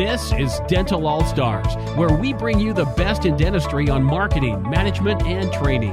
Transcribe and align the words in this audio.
This 0.00 0.32
is 0.32 0.60
Dental 0.66 1.06
All 1.06 1.22
Stars, 1.26 1.74
where 1.94 2.08
we 2.08 2.32
bring 2.32 2.58
you 2.58 2.72
the 2.72 2.86
best 2.86 3.26
in 3.26 3.36
dentistry 3.36 3.90
on 3.90 4.02
marketing, 4.02 4.62
management, 4.62 5.22
and 5.24 5.52
training. 5.52 5.92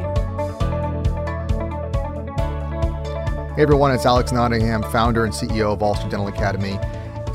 Hey 3.55 3.61
everyone, 3.61 3.91
it's 3.91 4.05
Alex 4.05 4.31
Nottingham, 4.31 4.81
founder 4.83 5.25
and 5.25 5.33
CEO 5.33 5.73
of 5.73 5.83
All 5.83 5.93
Star 5.93 6.09
Dental 6.09 6.29
Academy, 6.29 6.79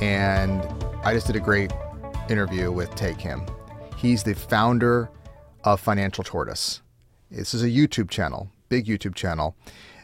and 0.00 0.62
I 1.04 1.12
just 1.12 1.26
did 1.26 1.36
a 1.36 1.40
great 1.40 1.70
interview 2.30 2.72
with 2.72 2.94
Tae 2.94 3.12
Kim. 3.16 3.44
He's 3.98 4.22
the 4.22 4.34
founder 4.34 5.10
of 5.64 5.78
Financial 5.78 6.24
Tortoise. 6.24 6.80
This 7.30 7.52
is 7.52 7.62
a 7.62 7.68
YouTube 7.68 8.08
channel, 8.08 8.50
big 8.70 8.86
YouTube 8.86 9.14
channel, 9.14 9.56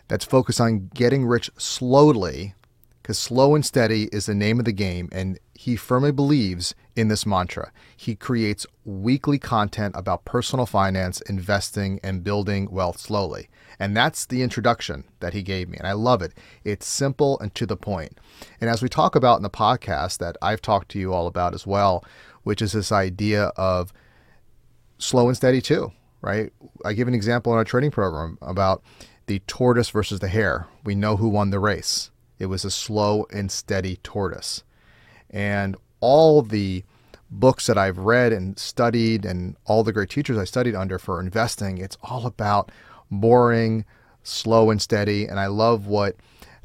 that's 0.07 0.27
focused 0.27 0.61
on 0.61 0.91
getting 0.93 1.25
rich 1.25 1.51
slowly, 1.57 2.55
because 3.03 3.19
slow 3.19 3.55
and 3.55 3.65
steady 3.65 4.11
is 4.13 4.27
the 4.27 4.35
name 4.35 4.59
of 4.59 4.67
the 4.67 4.73
game, 4.73 5.09
and 5.13 5.39
he 5.69 5.77
firmly 5.77 6.11
believes 6.11 6.75
in 6.97 7.09
this 7.09 7.27
mantra. 7.27 7.71
He 7.95 8.15
creates 8.15 8.67
weekly 8.87 9.39
content 9.39 9.95
about 9.99 10.25
personal 10.25 10.65
finance, 10.65 11.21
investing, 11.29 12.01
and 12.03 12.25
building 12.25 12.71
wealth 12.71 12.99
slowly. 12.99 13.51
And 13.79 13.95
that's 13.95 14.25
the 14.25 14.43
introduction 14.43 15.05
that 15.21 15.35
he 15.35 15.43
gave 15.43 15.69
me. 15.69 15.77
And 15.77 15.87
I 15.87 15.93
love 15.93 16.23
it. 16.23 16.33
It's 16.65 16.87
simple 16.87 17.39
and 17.41 17.55
to 17.55 17.67
the 17.67 17.77
point. 17.77 18.19
And 18.63 18.71
as 18.71 18.83
we 18.83 18.89
talk 18.89 19.15
about 19.15 19.37
in 19.37 19.43
the 19.43 19.51
podcast 19.51 20.17
that 20.19 20.39
I've 20.41 20.63
talked 20.63 20.91
to 20.93 20.99
you 20.99 21.13
all 21.13 21.27
about 21.27 21.53
as 21.53 21.67
well, 21.67 22.03
which 22.45 22.63
is 22.63 22.73
this 22.73 22.91
idea 22.91 23.53
of 23.59 23.93
slow 24.97 25.29
and 25.29 25.37
steady 25.37 25.61
too, 25.61 25.93
right? 26.23 26.51
I 26.83 26.95
give 26.95 27.09
an 27.09 27.15
example 27.15 27.53
in 27.53 27.59
our 27.59 27.65
training 27.65 27.91
program 27.91 28.39
about 28.41 28.83
the 29.27 29.41
tortoise 29.41 29.91
versus 29.91 30.21
the 30.21 30.29
hare. 30.29 30.67
We 30.83 30.95
know 30.95 31.19
who 31.19 31.29
won 31.29 31.51
the 31.51 31.61
race. 31.61 32.11
It 32.39 32.47
was 32.47 32.65
a 32.65 32.71
slow 32.71 33.27
and 33.31 33.53
steady 33.53 33.97
tortoise. 34.03 34.65
And 35.31 35.77
all 36.01 36.43
the 36.43 36.85
books 37.31 37.67
that 37.67 37.77
I've 37.77 37.99
read 37.99 38.33
and 38.33 38.59
studied 38.59 39.25
and 39.25 39.57
all 39.67 39.85
the 39.85 39.93
great 39.93 40.11
teachers 40.11 40.39
I 40.39 40.45
studied 40.45 40.75
under 40.75 40.99
for 40.99 41.21
investing, 41.21 41.79
it's 41.79 41.99
all 42.03 42.27
about 42.27 42.73
boring, 43.11 43.85
slow 44.23 44.71
and 44.71 44.81
steady. 44.81 45.27
And 45.27 45.39
I 45.39 45.47
love 45.47 45.87
what 45.87 46.17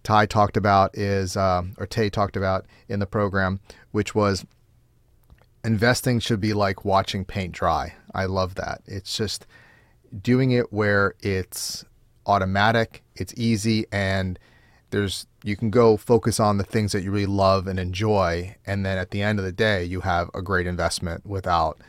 Ty 0.04 0.26
talked 0.28 0.58
about 0.58 0.98
is, 0.98 1.38
uh, 1.38 1.64
or 1.78 1.88
Tae 1.88 2.10
talked 2.10 2.36
about 2.36 2.66
in 2.88 3.00
the 3.00 3.06
program, 3.06 3.60
which 3.92 4.14
was 4.14 4.46
investing 5.64 6.20
should 6.20 6.42
be 6.42 6.54
like 6.54 6.84
watching 6.84 7.24
paint 7.24 7.54
dry. 7.54 7.94
I 8.14 8.26
love 8.26 8.56
that. 8.56 8.82
It's 8.86 9.16
just 9.16 9.46
doing 10.22 10.52
it 10.52 10.72
where 10.72 11.16
it's 11.22 11.86
automatic, 12.26 13.02
it's 13.16 13.34
easy, 13.36 13.86
and 13.92 14.38
there's 14.92 15.26
you 15.44 15.56
can 15.56 15.70
go 15.70 15.98
focus 15.98 16.40
on 16.40 16.58
the 16.58 16.64
things 16.64 16.92
that 16.94 17.04
you 17.04 17.12
really 17.12 17.26
love 17.26 17.68
and 17.68 17.80
enjoy, 17.80 18.56
and 18.66 18.86
then 18.86 18.98
at 18.98 19.12
the 19.12 19.22
end 19.22 19.40
of 19.40 19.46
the 19.46 19.52
day, 19.52 19.84
you 19.84 20.02
have 20.02 20.30
a 20.34 20.42
great 20.42 20.68
investment 20.68 21.26
without 21.26 21.80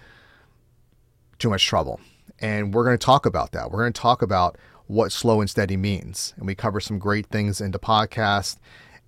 too 1.39 1.51
much 1.51 1.65
trouble. 1.65 2.01
And 2.41 2.75
we're 2.75 2.85
going 2.85 2.99
to 2.99 3.05
talk 3.05 3.27
about 3.27 3.53
that. 3.53 3.71
We're 3.71 3.81
going 3.81 3.93
to 3.93 4.01
talk 4.01 4.23
about 4.23 4.59
what 4.87 5.13
slow 5.13 5.41
and 5.41 5.49
steady 5.49 5.77
means. 5.77 6.35
And 6.37 6.47
we 6.47 6.55
cover 6.55 6.81
some 6.81 6.99
great 6.99 7.27
things 7.27 7.61
into 7.61 7.79
podcast 7.79 8.59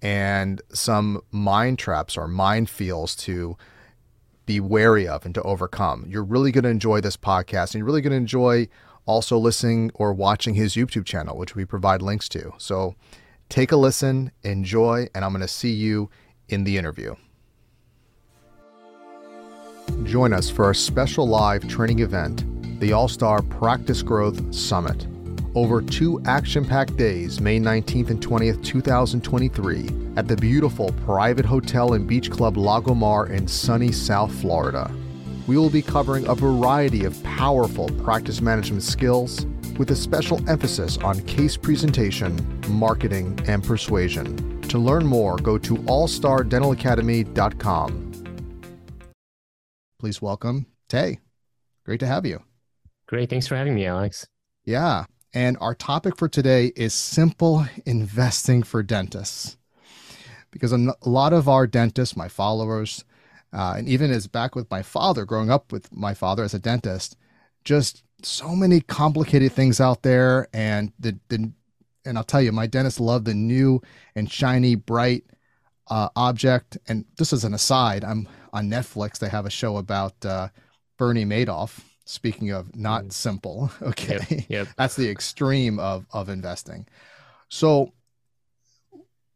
and 0.00 0.62
some 0.72 1.20
mind 1.30 1.78
traps 1.78 2.16
or 2.16 2.28
mind 2.28 2.68
minefields 2.68 3.18
to 3.20 3.56
be 4.44 4.60
wary 4.60 5.08
of 5.08 5.24
and 5.26 5.34
to 5.34 5.42
overcome. 5.42 6.06
You're 6.08 6.24
really 6.24 6.52
going 6.52 6.64
to 6.64 6.70
enjoy 6.70 7.00
this 7.00 7.16
podcast 7.16 7.74
and 7.74 7.80
you're 7.80 7.86
really 7.86 8.00
going 8.00 8.12
to 8.12 8.16
enjoy 8.16 8.68
also 9.06 9.38
listening 9.38 9.90
or 9.94 10.12
watching 10.12 10.54
his 10.54 10.74
YouTube 10.74 11.04
channel, 11.04 11.36
which 11.36 11.54
we 11.54 11.64
provide 11.64 12.02
links 12.02 12.28
to. 12.30 12.52
So 12.58 12.94
take 13.48 13.72
a 13.72 13.76
listen, 13.76 14.32
enjoy, 14.42 15.08
and 15.14 15.24
I'm 15.24 15.32
going 15.32 15.42
to 15.42 15.48
see 15.48 15.72
you 15.72 16.10
in 16.48 16.64
the 16.64 16.76
interview. 16.76 17.14
Join 20.04 20.32
us 20.32 20.50
for 20.50 20.64
our 20.64 20.74
special 20.74 21.26
live 21.26 21.66
training 21.68 22.00
event 22.00 22.44
the 22.80 22.92
All 22.92 23.08
Star 23.08 23.40
Practice 23.42 24.02
Growth 24.02 24.54
Summit. 24.54 25.06
Over 25.54 25.80
two 25.80 26.20
action 26.26 26.66
packed 26.66 26.96
days, 26.98 27.40
May 27.40 27.58
19th 27.58 28.10
and 28.10 28.20
20th, 28.20 28.62
2023, 28.62 29.88
at 30.16 30.28
the 30.28 30.36
beautiful 30.36 30.92
private 31.06 31.46
hotel 31.46 31.94
and 31.94 32.06
beach 32.06 32.30
club 32.30 32.56
Lagomar 32.56 33.30
in 33.30 33.48
sunny 33.48 33.90
South 33.90 34.30
Florida. 34.42 34.90
We 35.46 35.56
will 35.56 35.70
be 35.70 35.80
covering 35.80 36.26
a 36.26 36.34
variety 36.34 37.04
of 37.06 37.22
powerful 37.22 37.88
practice 38.04 38.42
management 38.42 38.82
skills 38.82 39.46
with 39.78 39.90
a 39.90 39.96
special 39.96 40.46
emphasis 40.48 40.96
on 40.98 41.20
case 41.22 41.56
presentation, 41.56 42.60
marketing, 42.68 43.40
and 43.46 43.64
persuasion. 43.64 44.60
To 44.62 44.78
learn 44.78 45.06
more, 45.06 45.36
go 45.36 45.58
to 45.58 45.74
allstardentalacademy.com. 45.74 48.06
Please 49.98 50.20
welcome 50.20 50.66
Tae. 50.88 51.20
Great 51.84 52.00
to 52.00 52.06
have 52.06 52.26
you. 52.26 52.42
Great. 53.06 53.30
Thanks 53.30 53.46
for 53.46 53.56
having 53.56 53.74
me, 53.74 53.86
Alex. 53.86 54.26
Yeah. 54.64 55.04
And 55.32 55.56
our 55.60 55.74
topic 55.74 56.16
for 56.16 56.28
today 56.28 56.72
is 56.76 56.94
simple 56.94 57.66
investing 57.84 58.62
for 58.62 58.82
dentists. 58.82 59.56
Because 60.50 60.72
a 60.72 60.94
lot 61.04 61.32
of 61.32 61.48
our 61.48 61.66
dentists, 61.66 62.16
my 62.16 62.28
followers, 62.28 63.04
uh, 63.52 63.74
and 63.76 63.88
even 63.88 64.10
as 64.10 64.26
back 64.26 64.54
with 64.54 64.70
my 64.70 64.82
father, 64.82 65.24
growing 65.24 65.50
up 65.50 65.72
with 65.72 65.94
my 65.94 66.14
father 66.14 66.42
as 66.42 66.54
a 66.54 66.58
dentist, 66.58 67.16
just 67.66 68.02
so 68.22 68.56
many 68.56 68.80
complicated 68.80 69.52
things 69.52 69.80
out 69.80 70.02
there. 70.02 70.48
And 70.54 70.92
the, 70.98 71.18
the 71.28 71.52
and 72.06 72.16
I'll 72.16 72.24
tell 72.24 72.40
you, 72.40 72.52
my 72.52 72.66
dentist 72.66 73.00
loved 73.00 73.26
the 73.26 73.34
new 73.34 73.82
and 74.14 74.30
shiny, 74.30 74.74
bright 74.74 75.24
uh, 75.88 76.08
object. 76.16 76.78
And 76.88 77.04
just 77.18 77.34
as 77.34 77.44
an 77.44 77.52
aside, 77.52 78.04
I'm 78.04 78.26
on 78.54 78.70
Netflix. 78.70 79.18
They 79.18 79.28
have 79.28 79.44
a 79.44 79.50
show 79.50 79.76
about 79.76 80.24
uh, 80.24 80.48
Bernie 80.96 81.26
Madoff 81.26 81.80
Speaking 82.08 82.52
of 82.52 82.76
not 82.76 83.02
mm. 83.02 83.12
simple, 83.12 83.68
okay, 83.82 84.20
yep, 84.30 84.44
yep. 84.48 84.68
that's 84.78 84.94
the 84.94 85.10
extreme 85.10 85.80
of 85.80 86.06
of 86.12 86.28
investing. 86.28 86.86
So, 87.48 87.92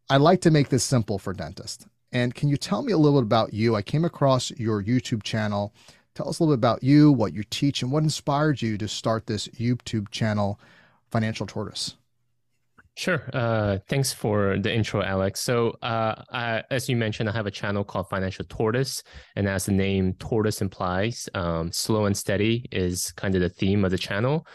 I 0.08 0.18
like 0.18 0.40
to 0.42 0.52
make 0.52 0.68
this 0.68 0.84
simple 0.84 1.18
for 1.18 1.32
dentists. 1.32 1.84
And 2.12 2.32
can 2.32 2.48
you 2.48 2.56
tell 2.56 2.82
me 2.82 2.92
a 2.92 2.96
little 2.96 3.20
bit 3.20 3.26
about 3.26 3.52
you? 3.52 3.74
I 3.74 3.82
came 3.82 4.04
across 4.04 4.52
your 4.52 4.84
YouTube 4.84 5.24
channel. 5.24 5.74
Tell 6.14 6.28
us 6.28 6.38
a 6.38 6.42
little 6.42 6.56
bit 6.56 6.60
about 6.60 6.82
you, 6.82 7.12
what 7.12 7.32
you 7.32 7.44
teach, 7.44 7.82
and 7.82 7.92
what 7.92 8.02
inspired 8.02 8.60
you 8.60 8.76
to 8.78 8.88
start 8.88 9.26
this 9.26 9.48
YouTube 9.48 10.10
channel, 10.10 10.60
Financial 11.10 11.46
Tortoise. 11.46 11.96
Sure. 12.96 13.30
Uh, 13.32 13.78
thanks 13.88 14.12
for 14.12 14.58
the 14.58 14.74
intro, 14.74 15.02
Alex. 15.02 15.40
So, 15.40 15.70
uh, 15.80 16.22
I, 16.32 16.62
as 16.70 16.88
you 16.88 16.96
mentioned, 16.96 17.28
I 17.28 17.32
have 17.32 17.46
a 17.46 17.50
channel 17.50 17.84
called 17.84 18.08
Financial 18.10 18.44
Tortoise, 18.48 19.02
and 19.36 19.48
as 19.48 19.66
the 19.66 19.72
name 19.72 20.14
Tortoise 20.14 20.60
implies, 20.60 21.28
um, 21.34 21.72
slow 21.72 22.06
and 22.06 22.16
steady 22.16 22.66
is 22.72 23.12
kind 23.12 23.34
of 23.34 23.40
the 23.40 23.48
theme 23.48 23.84
of 23.84 23.90
the 23.90 23.98
channel. 23.98 24.46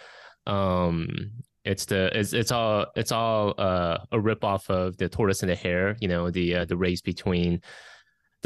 Um, 0.45 1.31
it's 1.63 1.85
the 1.85 2.15
it's 2.17 2.33
it's 2.33 2.51
all 2.51 2.85
it's 2.95 3.11
all 3.11 3.55
uh, 3.57 3.97
a 4.11 4.19
rip 4.19 4.43
off 4.43 4.69
of 4.69 4.95
the 4.97 5.09
tortoise 5.09 5.41
and 5.41 5.49
the 5.49 5.55
hare. 5.55 5.97
You 5.99 6.07
know, 6.07 6.29
the 6.29 6.57
uh, 6.57 6.65
the 6.65 6.77
race 6.77 7.01
between 7.01 7.61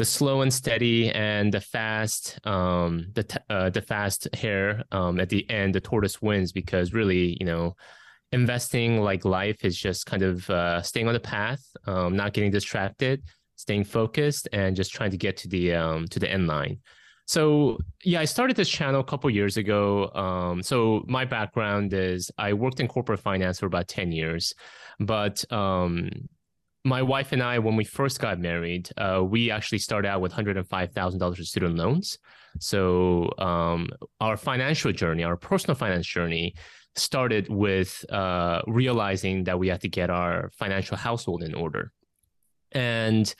the 0.00 0.04
slow 0.04 0.40
and 0.40 0.52
steady 0.52 1.10
and 1.10 1.52
the 1.52 1.60
fast 1.60 2.38
um 2.46 2.92
the 3.12 3.22
t- 3.22 3.46
uh, 3.50 3.68
the 3.68 3.82
fast 3.82 4.28
hare 4.34 4.82
um 4.92 5.20
at 5.20 5.28
the 5.28 5.42
end 5.50 5.74
the 5.74 5.80
tortoise 5.80 6.22
wins 6.22 6.52
because 6.52 6.94
really 6.94 7.36
you 7.38 7.44
know 7.44 7.76
investing 8.32 9.00
like 9.00 9.24
life 9.24 9.64
is 9.64 9.76
just 9.76 10.06
kind 10.06 10.22
of 10.22 10.48
uh, 10.50 10.82
staying 10.82 11.08
on 11.08 11.14
the 11.14 11.20
path, 11.20 11.62
um, 11.86 12.16
not 12.16 12.32
getting 12.32 12.50
distracted, 12.50 13.22
staying 13.56 13.84
focused, 13.84 14.48
and 14.52 14.76
just 14.76 14.92
trying 14.92 15.10
to 15.10 15.16
get 15.16 15.36
to 15.38 15.48
the 15.48 15.74
um, 15.74 16.06
to 16.08 16.18
the 16.18 16.30
end 16.30 16.46
line. 16.46 16.78
So 17.26 17.78
yeah, 18.04 18.20
I 18.20 18.24
started 18.24 18.56
this 18.56 18.68
channel 18.68 19.00
a 19.00 19.04
couple 19.04 19.30
years 19.30 19.56
ago. 19.56 20.10
Um, 20.14 20.62
so 20.62 21.04
my 21.06 21.24
background 21.24 21.92
is 21.92 22.30
I 22.38 22.52
worked 22.52 22.80
in 22.80 22.88
corporate 22.88 23.20
finance 23.20 23.60
for 23.60 23.66
about 23.66 23.88
ten 23.88 24.12
years, 24.12 24.54
but 24.98 25.50
um, 25.52 26.10
my 26.84 27.02
wife 27.02 27.32
and 27.32 27.42
I, 27.42 27.58
when 27.58 27.76
we 27.76 27.84
first 27.84 28.20
got 28.20 28.38
married, 28.38 28.88
uh, 28.96 29.22
we 29.22 29.50
actually 29.50 29.78
started 29.78 30.08
out 30.08 30.20
with 30.20 30.32
hundred 30.32 30.56
and 30.56 30.66
five 30.66 30.92
thousand 30.92 31.20
dollars 31.20 31.38
of 31.38 31.46
student 31.46 31.76
loans. 31.76 32.18
So 32.58 33.30
um, 33.38 33.88
our 34.20 34.36
financial 34.36 34.92
journey, 34.92 35.22
our 35.22 35.36
personal 35.36 35.74
finance 35.74 36.06
journey, 36.06 36.54
started 36.96 37.48
with 37.48 38.04
uh, 38.10 38.62
realizing 38.66 39.44
that 39.44 39.58
we 39.58 39.68
had 39.68 39.80
to 39.82 39.88
get 39.88 40.10
our 40.10 40.50
financial 40.54 40.96
household 40.96 41.42
in 41.42 41.54
order. 41.54 41.92
And 42.72 43.32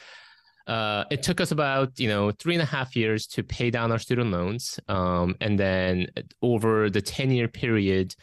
uh, 0.66 1.04
it 1.10 1.22
took 1.22 1.40
us 1.40 1.50
about 1.50 1.98
you 1.98 2.08
know 2.08 2.30
three 2.30 2.54
and 2.54 2.62
a 2.62 2.66
half 2.66 2.94
years 2.94 3.26
to 3.26 3.42
pay 3.42 3.70
down 3.70 3.90
our 3.90 3.98
student 3.98 4.30
loans, 4.30 4.78
um, 4.88 5.34
and 5.40 5.58
then 5.58 6.08
over 6.42 6.90
the 6.90 7.00
ten 7.00 7.30
year 7.30 7.48
period, 7.48 8.14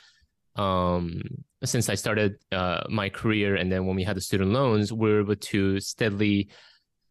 um, 0.55 1.21
since 1.63 1.89
I 1.89 1.95
started 1.95 2.37
uh, 2.51 2.83
my 2.89 3.09
career, 3.09 3.55
and 3.55 3.71
then 3.71 3.85
when 3.85 3.95
we 3.95 4.03
had 4.03 4.15
the 4.17 4.21
student 4.21 4.51
loans, 4.51 4.93
we 4.93 5.09
were 5.11 5.21
able 5.21 5.35
to 5.35 5.79
steadily. 5.79 6.49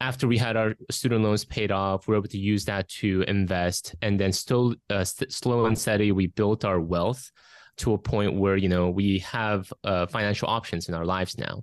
After 0.00 0.28
we 0.28 0.36
had 0.36 0.56
our 0.56 0.74
student 0.90 1.24
loans 1.24 1.44
paid 1.46 1.72
off, 1.72 2.06
we 2.06 2.12
were 2.12 2.18
able 2.18 2.28
to 2.28 2.38
use 2.38 2.66
that 2.66 2.86
to 3.00 3.22
invest, 3.28 3.94
and 4.02 4.20
then 4.20 4.32
still 4.32 4.74
uh, 4.90 5.04
st- 5.04 5.32
slow 5.32 5.64
and 5.66 5.78
steady, 5.78 6.12
we 6.12 6.26
built 6.28 6.64
our 6.66 6.80
wealth 6.80 7.30
to 7.78 7.94
a 7.94 7.98
point 7.98 8.34
where 8.34 8.56
you 8.56 8.68
know 8.68 8.90
we 8.90 9.18
have 9.20 9.72
uh, 9.84 10.06
financial 10.06 10.48
options 10.48 10.88
in 10.88 10.94
our 10.94 11.04
lives 11.04 11.38
now 11.38 11.62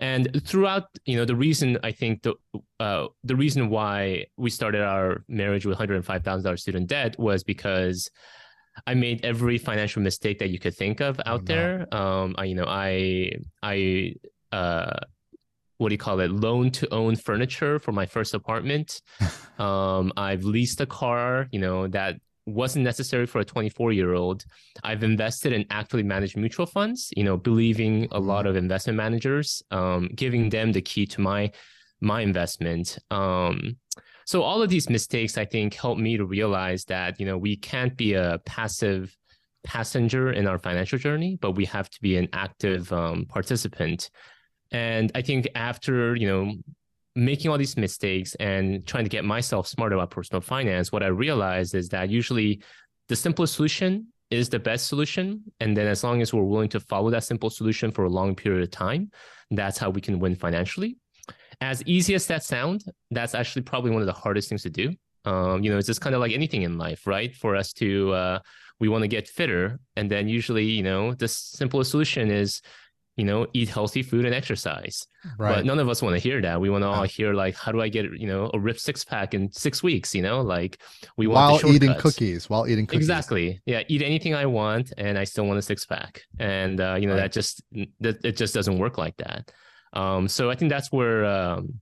And 0.00 0.42
throughout, 0.46 0.84
you 1.04 1.16
know, 1.16 1.26
the 1.26 1.36
reason 1.36 1.78
I 1.84 1.92
think 1.92 2.22
the 2.22 2.34
uh, 2.80 3.08
the 3.22 3.36
reason 3.36 3.68
why 3.68 4.26
we 4.36 4.50
started 4.50 4.80
our 4.82 5.24
marriage 5.28 5.66
with 5.66 5.76
hundred 5.76 5.96
and 5.96 6.04
five 6.04 6.24
thousand 6.24 6.44
dollars 6.44 6.62
student 6.62 6.88
debt 6.88 7.18
was 7.18 7.44
because 7.44 8.10
I 8.86 8.94
made 8.94 9.24
every 9.24 9.58
financial 9.58 10.02
mistake 10.02 10.38
that 10.38 10.50
you 10.50 10.58
could 10.58 10.74
think 10.74 11.00
of 11.00 11.20
out 11.26 11.40
oh, 11.40 11.44
there. 11.44 11.94
Um, 11.94 12.34
I, 12.38 12.44
you 12.44 12.54
know, 12.54 12.66
I 12.66 13.32
I 13.62 14.14
uh, 14.52 14.98
what 15.78 15.88
do 15.88 15.94
you 15.94 15.98
call 15.98 16.20
it? 16.20 16.30
Loan 16.30 16.70
to 16.72 16.92
own 16.92 17.16
furniture 17.16 17.78
for 17.78 17.92
my 17.92 18.06
first 18.06 18.34
apartment. 18.34 19.00
um, 19.58 20.12
I've 20.16 20.44
leased 20.44 20.80
a 20.80 20.86
car, 20.86 21.48
you 21.52 21.58
know, 21.58 21.88
that 21.88 22.16
wasn't 22.46 22.84
necessary 22.84 23.26
for 23.26 23.40
a 23.40 23.44
24 23.44 23.92
year 23.92 24.14
old. 24.14 24.44
I've 24.84 25.02
invested 25.02 25.52
in 25.52 25.64
actively 25.70 26.02
managed 26.02 26.36
mutual 26.36 26.66
funds, 26.66 27.10
you 27.16 27.24
know, 27.24 27.36
believing 27.36 28.08
a 28.12 28.20
lot 28.20 28.40
mm-hmm. 28.40 28.48
of 28.48 28.56
investment 28.56 28.96
managers, 28.96 29.62
um, 29.70 30.10
giving 30.14 30.50
them 30.50 30.72
the 30.72 30.82
key 30.82 31.06
to 31.06 31.20
my 31.20 31.50
my 32.00 32.20
investment. 32.22 32.98
Um, 33.10 33.76
so 34.30 34.44
all 34.44 34.62
of 34.62 34.70
these 34.70 34.88
mistakes, 34.88 35.36
I 35.36 35.44
think, 35.44 35.74
helped 35.74 36.00
me 36.00 36.16
to 36.16 36.24
realize 36.24 36.84
that 36.84 37.18
you 37.18 37.26
know 37.26 37.36
we 37.36 37.56
can't 37.56 37.96
be 37.96 38.14
a 38.14 38.38
passive 38.46 39.12
passenger 39.64 40.30
in 40.30 40.46
our 40.46 40.56
financial 40.56 41.00
journey, 41.00 41.36
but 41.42 41.56
we 41.56 41.64
have 41.64 41.90
to 41.90 42.00
be 42.00 42.16
an 42.16 42.28
active 42.32 42.92
um, 42.92 43.26
participant. 43.28 44.08
And 44.70 45.10
I 45.16 45.22
think 45.22 45.48
after 45.56 46.14
you 46.14 46.28
know 46.28 46.54
making 47.16 47.50
all 47.50 47.58
these 47.58 47.76
mistakes 47.76 48.36
and 48.36 48.86
trying 48.86 49.02
to 49.02 49.10
get 49.10 49.24
myself 49.24 49.66
smarter 49.66 49.96
about 49.96 50.12
personal 50.12 50.40
finance, 50.40 50.92
what 50.92 51.02
I 51.02 51.08
realized 51.08 51.74
is 51.74 51.88
that 51.88 52.08
usually 52.08 52.62
the 53.08 53.16
simplest 53.16 53.54
solution 53.56 54.06
is 54.30 54.48
the 54.48 54.60
best 54.60 54.86
solution. 54.86 55.42
And 55.58 55.76
then 55.76 55.88
as 55.88 56.04
long 56.04 56.22
as 56.22 56.32
we're 56.32 56.44
willing 56.44 56.68
to 56.68 56.78
follow 56.78 57.10
that 57.10 57.24
simple 57.24 57.50
solution 57.50 57.90
for 57.90 58.04
a 58.04 58.08
long 58.08 58.36
period 58.36 58.62
of 58.62 58.70
time, 58.70 59.10
that's 59.50 59.76
how 59.76 59.90
we 59.90 60.00
can 60.00 60.20
win 60.20 60.36
financially. 60.36 60.99
As 61.60 61.82
easy 61.86 62.14
as 62.14 62.26
that 62.26 62.42
sound, 62.42 62.84
that's 63.10 63.34
actually 63.34 63.62
probably 63.62 63.90
one 63.90 64.00
of 64.00 64.06
the 64.06 64.12
hardest 64.12 64.48
things 64.48 64.62
to 64.62 64.70
do. 64.70 64.94
Um, 65.24 65.62
you 65.62 65.70
know, 65.70 65.76
it's 65.76 65.86
just 65.86 66.00
kind 66.00 66.14
of 66.14 66.20
like 66.20 66.32
anything 66.32 66.62
in 66.62 66.78
life, 66.78 67.06
right? 67.06 67.34
For 67.34 67.54
us 67.54 67.72
to 67.74 68.12
uh, 68.12 68.38
we 68.78 68.88
want 68.88 69.02
to 69.02 69.08
get 69.08 69.28
fitter, 69.28 69.78
and 69.96 70.10
then 70.10 70.28
usually, 70.28 70.64
you 70.64 70.82
know, 70.82 71.12
the 71.12 71.28
simplest 71.28 71.90
solution 71.90 72.30
is 72.30 72.62
you 73.20 73.26
know, 73.26 73.46
eat 73.52 73.68
healthy 73.68 74.02
food 74.02 74.24
and 74.24 74.34
exercise. 74.34 75.06
Right. 75.38 75.56
But 75.56 75.66
none 75.66 75.78
of 75.78 75.90
us 75.90 76.00
want 76.00 76.14
to 76.14 76.18
hear 76.18 76.40
that. 76.40 76.58
We 76.58 76.70
want 76.70 76.84
to 76.84 76.88
all 76.88 77.02
hear 77.02 77.34
like, 77.34 77.54
how 77.54 77.70
do 77.70 77.82
I 77.82 77.88
get, 77.90 78.06
you 78.18 78.26
know, 78.26 78.50
a 78.54 78.58
ripped 78.58 78.80
six 78.80 79.04
pack 79.04 79.34
in 79.34 79.52
six 79.52 79.82
weeks? 79.82 80.14
You 80.14 80.22
know, 80.22 80.40
like 80.40 80.80
we 81.18 81.26
want 81.26 81.62
while 81.62 81.74
eating 81.74 81.94
cookies, 81.96 82.48
while 82.48 82.66
eating 82.66 82.86
cookies. 82.86 83.00
Exactly. 83.00 83.60
Yeah. 83.66 83.82
Eat 83.88 84.00
anything 84.00 84.34
I 84.34 84.46
want, 84.46 84.94
and 84.96 85.18
I 85.18 85.24
still 85.24 85.44
want 85.44 85.58
a 85.58 85.62
six 85.62 85.84
pack. 85.84 86.22
And 86.38 86.80
uh, 86.80 86.96
you 86.98 87.06
know, 87.06 87.12
right. 87.12 87.20
that 87.20 87.32
just 87.32 87.62
that 88.00 88.24
it 88.24 88.38
just 88.38 88.54
doesn't 88.54 88.78
work 88.78 88.96
like 88.96 89.18
that. 89.18 89.52
Um, 89.92 90.28
so 90.28 90.50
I 90.50 90.54
think 90.54 90.70
that's 90.70 90.92
where 90.92 91.24
um, 91.24 91.80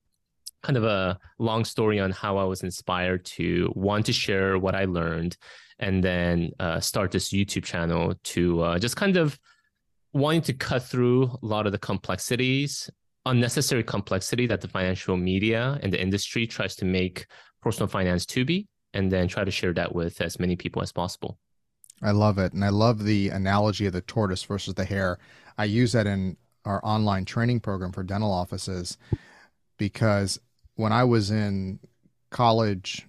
kind 0.62 0.76
of 0.76 0.84
a 0.84 1.18
long 1.38 1.64
story 1.64 2.00
on 2.00 2.10
how 2.10 2.36
I 2.36 2.44
was 2.44 2.62
inspired 2.62 3.24
to 3.36 3.72
want 3.74 4.06
to 4.06 4.12
share 4.12 4.58
what 4.58 4.74
I 4.74 4.84
learned, 4.84 5.36
and 5.78 6.02
then 6.02 6.50
uh, 6.58 6.80
start 6.80 7.10
this 7.10 7.30
YouTube 7.30 7.64
channel 7.64 8.14
to 8.24 8.62
uh, 8.62 8.78
just 8.78 8.96
kind 8.96 9.16
of 9.16 9.38
wanting 10.12 10.42
to 10.42 10.52
cut 10.52 10.82
through 10.82 11.24
a 11.24 11.46
lot 11.46 11.66
of 11.66 11.72
the 11.72 11.78
complexities, 11.78 12.90
unnecessary 13.26 13.84
complexity 13.84 14.46
that 14.46 14.60
the 14.60 14.68
financial 14.68 15.16
media 15.16 15.78
and 15.82 15.92
the 15.92 16.00
industry 16.00 16.46
tries 16.46 16.74
to 16.76 16.84
make 16.84 17.26
personal 17.62 17.86
finance 17.86 18.24
to 18.26 18.44
be, 18.44 18.66
and 18.94 19.12
then 19.12 19.28
try 19.28 19.44
to 19.44 19.50
share 19.50 19.74
that 19.74 19.94
with 19.94 20.20
as 20.20 20.40
many 20.40 20.56
people 20.56 20.82
as 20.82 20.92
possible. 20.92 21.38
I 22.02 22.12
love 22.12 22.38
it. 22.38 22.52
And 22.52 22.64
I 22.64 22.68
love 22.70 23.04
the 23.04 23.28
analogy 23.30 23.86
of 23.86 23.92
the 23.92 24.00
tortoise 24.02 24.42
versus 24.42 24.74
the 24.74 24.84
hare. 24.84 25.18
I 25.56 25.64
use 25.64 25.92
that 25.92 26.06
in 26.06 26.36
our 26.68 26.80
online 26.84 27.24
training 27.24 27.60
program 27.60 27.92
for 27.92 28.02
dental 28.02 28.32
offices 28.32 28.96
because 29.78 30.38
when 30.76 30.92
I 30.92 31.04
was 31.04 31.30
in 31.30 31.80
college, 32.30 33.06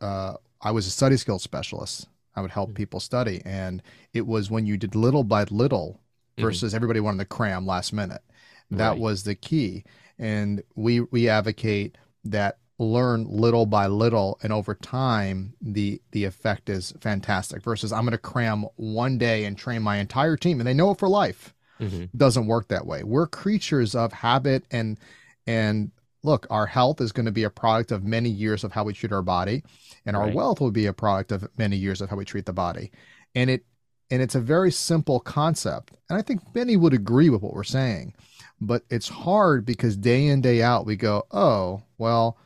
uh, 0.00 0.34
I 0.60 0.70
was 0.70 0.86
a 0.86 0.90
study 0.90 1.16
skills 1.16 1.42
specialist. 1.42 2.08
I 2.36 2.40
would 2.40 2.50
help 2.50 2.70
mm. 2.70 2.74
people 2.74 3.00
study. 3.00 3.42
And 3.44 3.82
it 4.12 4.26
was 4.26 4.50
when 4.50 4.66
you 4.66 4.76
did 4.76 4.94
little 4.94 5.24
by 5.24 5.44
little 5.44 6.00
Mm-hmm. 6.38 6.46
versus 6.46 6.70
mm-hmm. 6.70 6.76
everybody 6.76 7.00
wanted 7.00 7.18
to 7.18 7.24
cram 7.24 7.66
last 7.66 7.92
minute. 7.92 8.22
That 8.70 8.90
right. 8.90 8.98
was 8.98 9.24
the 9.24 9.34
key. 9.34 9.84
And 10.18 10.62
we 10.76 11.00
we 11.00 11.28
advocate 11.28 11.98
that 12.24 12.58
learn 12.78 13.26
little 13.28 13.66
by 13.66 13.88
little 13.88 14.38
and 14.42 14.52
over 14.52 14.72
time 14.72 15.54
the 15.60 16.00
the 16.12 16.24
effect 16.24 16.68
is 16.68 16.94
fantastic 17.00 17.60
versus 17.60 17.92
i'm 17.92 18.02
going 18.02 18.12
to 18.12 18.18
cram 18.18 18.64
one 18.76 19.18
day 19.18 19.46
and 19.46 19.58
train 19.58 19.82
my 19.82 19.96
entire 19.96 20.36
team 20.36 20.60
and 20.60 20.66
they 20.68 20.72
know 20.72 20.92
it 20.92 20.98
for 20.98 21.08
life 21.08 21.52
mm-hmm. 21.80 22.04
doesn't 22.16 22.46
work 22.46 22.68
that 22.68 22.86
way 22.86 23.02
we're 23.02 23.26
creatures 23.26 23.94
of 23.94 24.12
habit 24.12 24.64
and 24.70 24.98
and 25.46 25.90
look 26.24 26.46
our 26.50 26.66
health 26.66 27.00
is 27.00 27.12
going 27.12 27.26
to 27.26 27.32
be 27.32 27.44
a 27.44 27.50
product 27.50 27.92
of 27.92 28.04
many 28.04 28.28
years 28.28 28.64
of 28.64 28.72
how 28.72 28.84
we 28.84 28.92
treat 28.92 29.12
our 29.12 29.22
body 29.22 29.62
and 30.04 30.16
our 30.16 30.24
right. 30.24 30.34
wealth 30.34 30.60
will 30.60 30.70
be 30.70 30.86
a 30.86 30.92
product 30.92 31.32
of 31.32 31.48
many 31.56 31.76
years 31.76 32.00
of 32.00 32.10
how 32.10 32.16
we 32.16 32.24
treat 32.24 32.44
the 32.44 32.52
body 32.52 32.90
and 33.34 33.48
it 33.48 33.64
and 34.10 34.22
it's 34.22 34.34
a 34.34 34.40
very 34.40 34.70
simple 34.70 35.20
concept. 35.20 35.96
And 36.08 36.18
I 36.18 36.22
think 36.22 36.54
many 36.54 36.76
would 36.76 36.94
agree 36.94 37.30
with 37.30 37.42
what 37.42 37.54
we're 37.54 37.64
saying. 37.64 38.14
But 38.60 38.82
it's 38.90 39.08
hard 39.08 39.64
because 39.64 39.96
day 39.96 40.26
in, 40.26 40.40
day 40.40 40.62
out, 40.62 40.86
we 40.86 40.96
go, 40.96 41.26
oh, 41.30 41.82
well, 41.98 42.38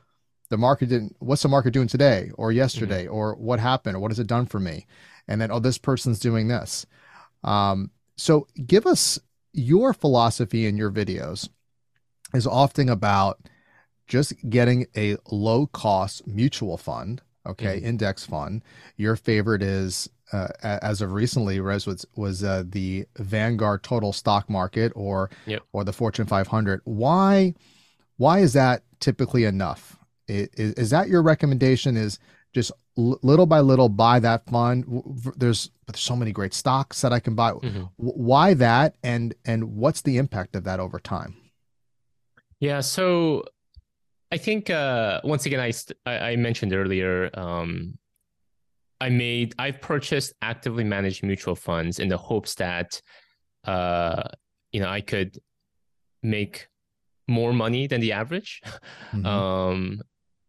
the 0.50 0.58
market 0.58 0.88
didn't, 0.88 1.16
what's 1.20 1.42
the 1.42 1.48
market 1.48 1.72
doing 1.72 1.88
today 1.88 2.30
or 2.34 2.52
yesterday 2.52 3.04
mm-hmm. 3.04 3.14
or 3.14 3.34
what 3.36 3.60
happened 3.60 3.96
or 3.96 4.00
what 4.00 4.10
has 4.10 4.18
it 4.18 4.26
done 4.26 4.46
for 4.46 4.60
me? 4.60 4.86
And 5.28 5.40
then, 5.40 5.50
oh, 5.50 5.60
this 5.60 5.78
person's 5.78 6.18
doing 6.18 6.48
this. 6.48 6.84
Um, 7.44 7.90
so 8.16 8.46
give 8.66 8.86
us 8.86 9.18
your 9.52 9.92
philosophy 9.92 10.66
in 10.66 10.76
your 10.76 10.90
videos 10.90 11.48
is 12.34 12.46
often 12.46 12.88
about 12.88 13.48
just 14.06 14.34
getting 14.48 14.86
a 14.96 15.16
low 15.30 15.66
cost 15.66 16.26
mutual 16.26 16.76
fund, 16.76 17.22
okay, 17.46 17.76
mm-hmm. 17.76 17.86
index 17.86 18.26
fund. 18.26 18.62
Your 18.96 19.16
favorite 19.16 19.62
is 19.62 20.08
uh, 20.32 20.48
as 20.62 21.02
of 21.02 21.12
recently, 21.12 21.60
Rez 21.60 21.86
was 21.86 22.06
was 22.16 22.42
uh, 22.42 22.64
the 22.66 23.06
Vanguard 23.18 23.82
Total 23.82 24.12
Stock 24.12 24.48
Market 24.48 24.92
or 24.94 25.30
yep. 25.46 25.62
or 25.72 25.84
the 25.84 25.92
Fortune 25.92 26.26
500. 26.26 26.80
Why 26.84 27.54
why 28.16 28.38
is 28.38 28.54
that 28.54 28.82
typically 29.00 29.44
enough? 29.44 29.98
Is, 30.28 30.48
is 30.74 30.90
that 30.90 31.08
your 31.08 31.22
recommendation? 31.22 31.96
Is 31.96 32.18
just 32.54 32.72
little 32.96 33.46
by 33.46 33.60
little 33.60 33.88
buy 33.88 34.20
that 34.20 34.46
fund? 34.46 34.84
There's 35.36 35.70
there's 35.86 36.00
so 36.00 36.16
many 36.16 36.32
great 36.32 36.54
stocks 36.54 37.00
that 37.02 37.12
I 37.12 37.20
can 37.20 37.34
buy. 37.34 37.52
Mm-hmm. 37.52 37.84
Why 37.96 38.54
that? 38.54 38.96
And 39.02 39.34
and 39.44 39.74
what's 39.76 40.02
the 40.02 40.18
impact 40.18 40.56
of 40.56 40.64
that 40.64 40.80
over 40.80 40.98
time? 40.98 41.36
Yeah, 42.60 42.80
so 42.80 43.44
I 44.30 44.38
think 44.38 44.70
uh, 44.70 45.20
once 45.24 45.46
again, 45.46 45.60
I, 45.60 45.72
I 46.06 46.36
mentioned 46.36 46.72
earlier 46.72 47.28
um, 47.34 47.98
I 49.02 49.08
made 49.08 49.54
I've 49.58 49.80
purchased 49.80 50.32
actively 50.42 50.84
managed 50.84 51.24
mutual 51.24 51.56
funds 51.56 51.98
in 51.98 52.08
the 52.08 52.16
hopes 52.16 52.54
that 52.54 53.02
uh 53.64 54.22
you 54.70 54.80
know 54.80 54.88
I 54.88 55.00
could 55.00 55.38
make 56.22 56.68
more 57.26 57.52
money 57.52 57.88
than 57.88 58.00
the 58.00 58.12
average. 58.12 58.62
Mm-hmm. 59.12 59.26
Um 59.26 60.00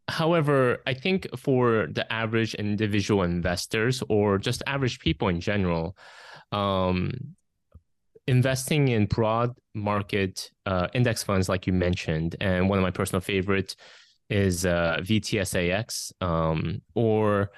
however, 0.08 0.80
I 0.86 0.94
think 0.94 1.28
for 1.38 1.88
the 1.92 2.12
average 2.12 2.56
individual 2.56 3.24
investors 3.24 4.04
or 4.10 4.38
just 4.38 4.64
average 4.68 5.00
people 5.00 5.28
in 5.28 5.40
general, 5.40 5.96
um 6.52 7.12
investing 8.28 8.88
in 8.88 9.06
broad 9.06 9.52
market 9.74 10.50
uh, 10.66 10.88
index 10.94 11.24
funds 11.24 11.50
like 11.50 11.68
you 11.68 11.74
mentioned 11.74 12.38
and 12.40 12.70
one 12.70 12.80
of 12.80 12.84
my 12.84 12.92
personal 12.92 13.20
favorite 13.20 13.76
is 14.30 14.66
uh, 14.66 14.98
VTSAX 15.02 16.14
um, 16.22 16.82
or 16.96 17.52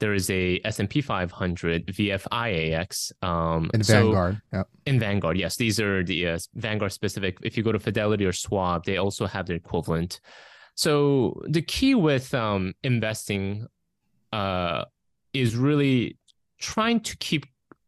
there 0.00 0.14
is 0.14 0.30
a 0.30 0.60
S&P 0.64 1.02
500 1.02 1.86
VFIAX. 1.86 3.12
Um, 3.22 3.70
in 3.74 3.82
Vanguard, 3.82 4.40
yeah. 4.52 4.62
In 4.86 4.98
Vanguard, 4.98 5.36
yes. 5.36 5.56
These 5.56 5.78
are 5.78 6.02
the 6.02 6.28
uh, 6.28 6.38
Vanguard 6.54 6.92
specific. 6.92 7.36
If 7.42 7.56
you 7.56 7.62
go 7.62 7.70
to 7.70 7.78
Fidelity 7.78 8.24
or 8.24 8.32
Schwab, 8.32 8.84
they 8.84 8.96
also 8.96 9.26
have 9.26 9.46
their 9.46 9.56
equivalent. 9.56 10.20
So 10.74 11.42
the 11.46 11.62
key 11.62 11.94
with 11.94 12.32
um, 12.34 12.74
investing 12.82 13.66
uh, 14.32 14.84
is 15.32 15.56
really 15.56 16.18
trying 16.58 17.00
to 17.00 17.16
keep 17.18 17.46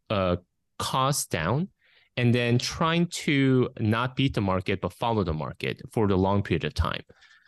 uh, 0.09 0.37
costs 0.79 1.25
down 1.25 1.69
and 2.17 2.33
then 2.33 2.57
trying 2.59 3.07
to 3.07 3.69
not 3.79 4.15
beat 4.15 4.35
the 4.35 4.41
market, 4.41 4.81
but 4.81 4.93
follow 4.93 5.23
the 5.23 5.33
market 5.33 5.81
for 5.91 6.07
the 6.07 6.15
long 6.15 6.43
period 6.43 6.63
of 6.63 6.73
time. 6.73 7.01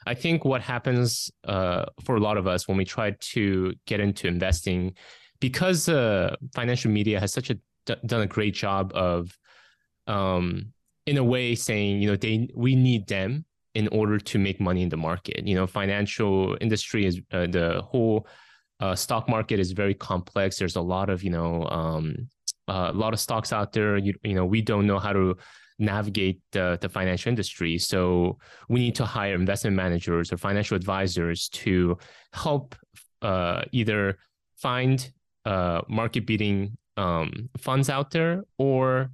I 0.08 0.14
think 0.14 0.46
what 0.46 0.62
happens 0.62 1.32
uh, 1.46 1.86
for 2.04 2.16
a 2.16 2.20
lot 2.20 2.38
of 2.38 2.48
us 2.48 2.68
when 2.68 2.78
we 2.78 2.86
try 2.86 3.12
to 3.12 3.74
get 3.86 4.00
into 4.00 4.28
investing, 4.28 4.94
because 5.40 5.90
uh, 5.90 6.36
financial 6.54 6.92
media 6.92 7.20
has 7.20 7.34
such 7.34 7.50
a 7.50 7.56
d- 7.86 7.96
done 8.06 8.22
a 8.22 8.28
great 8.28 8.54
job 8.54 8.92
of, 8.94 9.36
um, 10.08 10.74
in 11.06 11.18
a 11.18 11.24
way, 11.24 11.56
saying 11.56 12.02
you 12.02 12.10
know 12.10 12.16
they 12.16 12.48
we 12.56 12.76
need 12.76 13.08
them 13.08 13.46
in 13.76 13.88
order 13.90 14.18
to 14.18 14.40
make 14.40 14.60
money 14.60 14.82
in 14.82 14.90
the 14.90 14.98
market. 14.98 15.46
You 15.46 15.56
know, 15.56 15.68
financial 15.68 16.58
industry 16.62 17.06
is 17.06 17.22
uh, 17.32 17.48
the 17.48 17.82
whole 17.84 18.28
uh, 18.80 18.96
stock 18.96 19.30
market 19.30 19.60
is 19.60 19.72
very 19.72 19.94
complex. 19.94 20.58
There's 20.58 20.78
a 20.78 20.82
lot 20.82 21.10
of 21.10 21.24
you 21.24 21.30
know 21.30 21.68
um, 21.68 22.28
uh, 22.68 22.92
a 22.94 22.98
lot 22.98 23.14
of 23.14 23.20
stocks 23.20 23.54
out 23.54 23.74
there. 23.74 23.98
You 23.98 24.14
you 24.24 24.34
know 24.34 24.46
we 24.46 24.62
don't 24.62 24.88
know 24.88 25.00
how 25.00 25.14
to 25.14 25.38
navigate 25.78 26.42
the, 26.52 26.78
the 26.80 26.88
financial 26.88 27.30
industry. 27.30 27.78
So 27.78 28.38
we 28.70 28.80
need 28.80 28.96
to 28.96 29.06
hire 29.06 29.36
investment 29.36 29.76
managers 29.76 30.32
or 30.32 30.38
financial 30.38 30.78
advisors 30.78 31.50
to 31.50 31.98
help 32.32 32.76
uh, 33.22 33.64
either 33.74 34.18
find 34.56 35.12
uh, 35.44 35.82
market 35.90 36.26
beating 36.26 36.78
um, 36.98 37.50
funds 37.58 37.90
out 37.90 38.12
there 38.12 38.44
or 38.58 39.12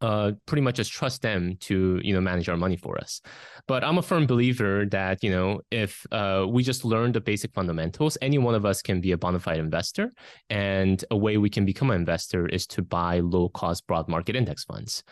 uh, 0.00 0.32
pretty 0.46 0.62
much 0.62 0.76
just 0.76 0.92
trust 0.92 1.22
them 1.22 1.56
to 1.60 2.00
you 2.02 2.12
know 2.14 2.20
manage 2.20 2.48
our 2.48 2.56
money 2.56 2.76
for 2.76 2.98
us. 2.98 3.20
But 3.66 3.82
I'm 3.84 3.98
a 3.98 4.02
firm 4.02 4.26
believer 4.26 4.86
that 4.86 5.22
you 5.22 5.30
know 5.30 5.60
if 5.70 6.06
uh, 6.12 6.46
we 6.48 6.62
just 6.62 6.84
learn 6.84 7.12
the 7.12 7.20
basic 7.20 7.52
fundamentals, 7.52 8.18
any 8.20 8.38
one 8.38 8.54
of 8.54 8.64
us 8.64 8.82
can 8.82 9.00
be 9.00 9.12
a 9.12 9.18
bona 9.18 9.40
fide 9.40 9.58
investor. 9.58 10.12
And 10.50 11.04
a 11.10 11.16
way 11.16 11.36
we 11.38 11.50
can 11.50 11.64
become 11.64 11.90
an 11.90 11.96
investor 11.96 12.46
is 12.46 12.66
to 12.68 12.82
buy 12.82 13.20
low 13.20 13.48
cost 13.48 13.86
broad 13.86 14.08
market 14.08 14.36
index 14.36 14.64
funds. 14.64 15.02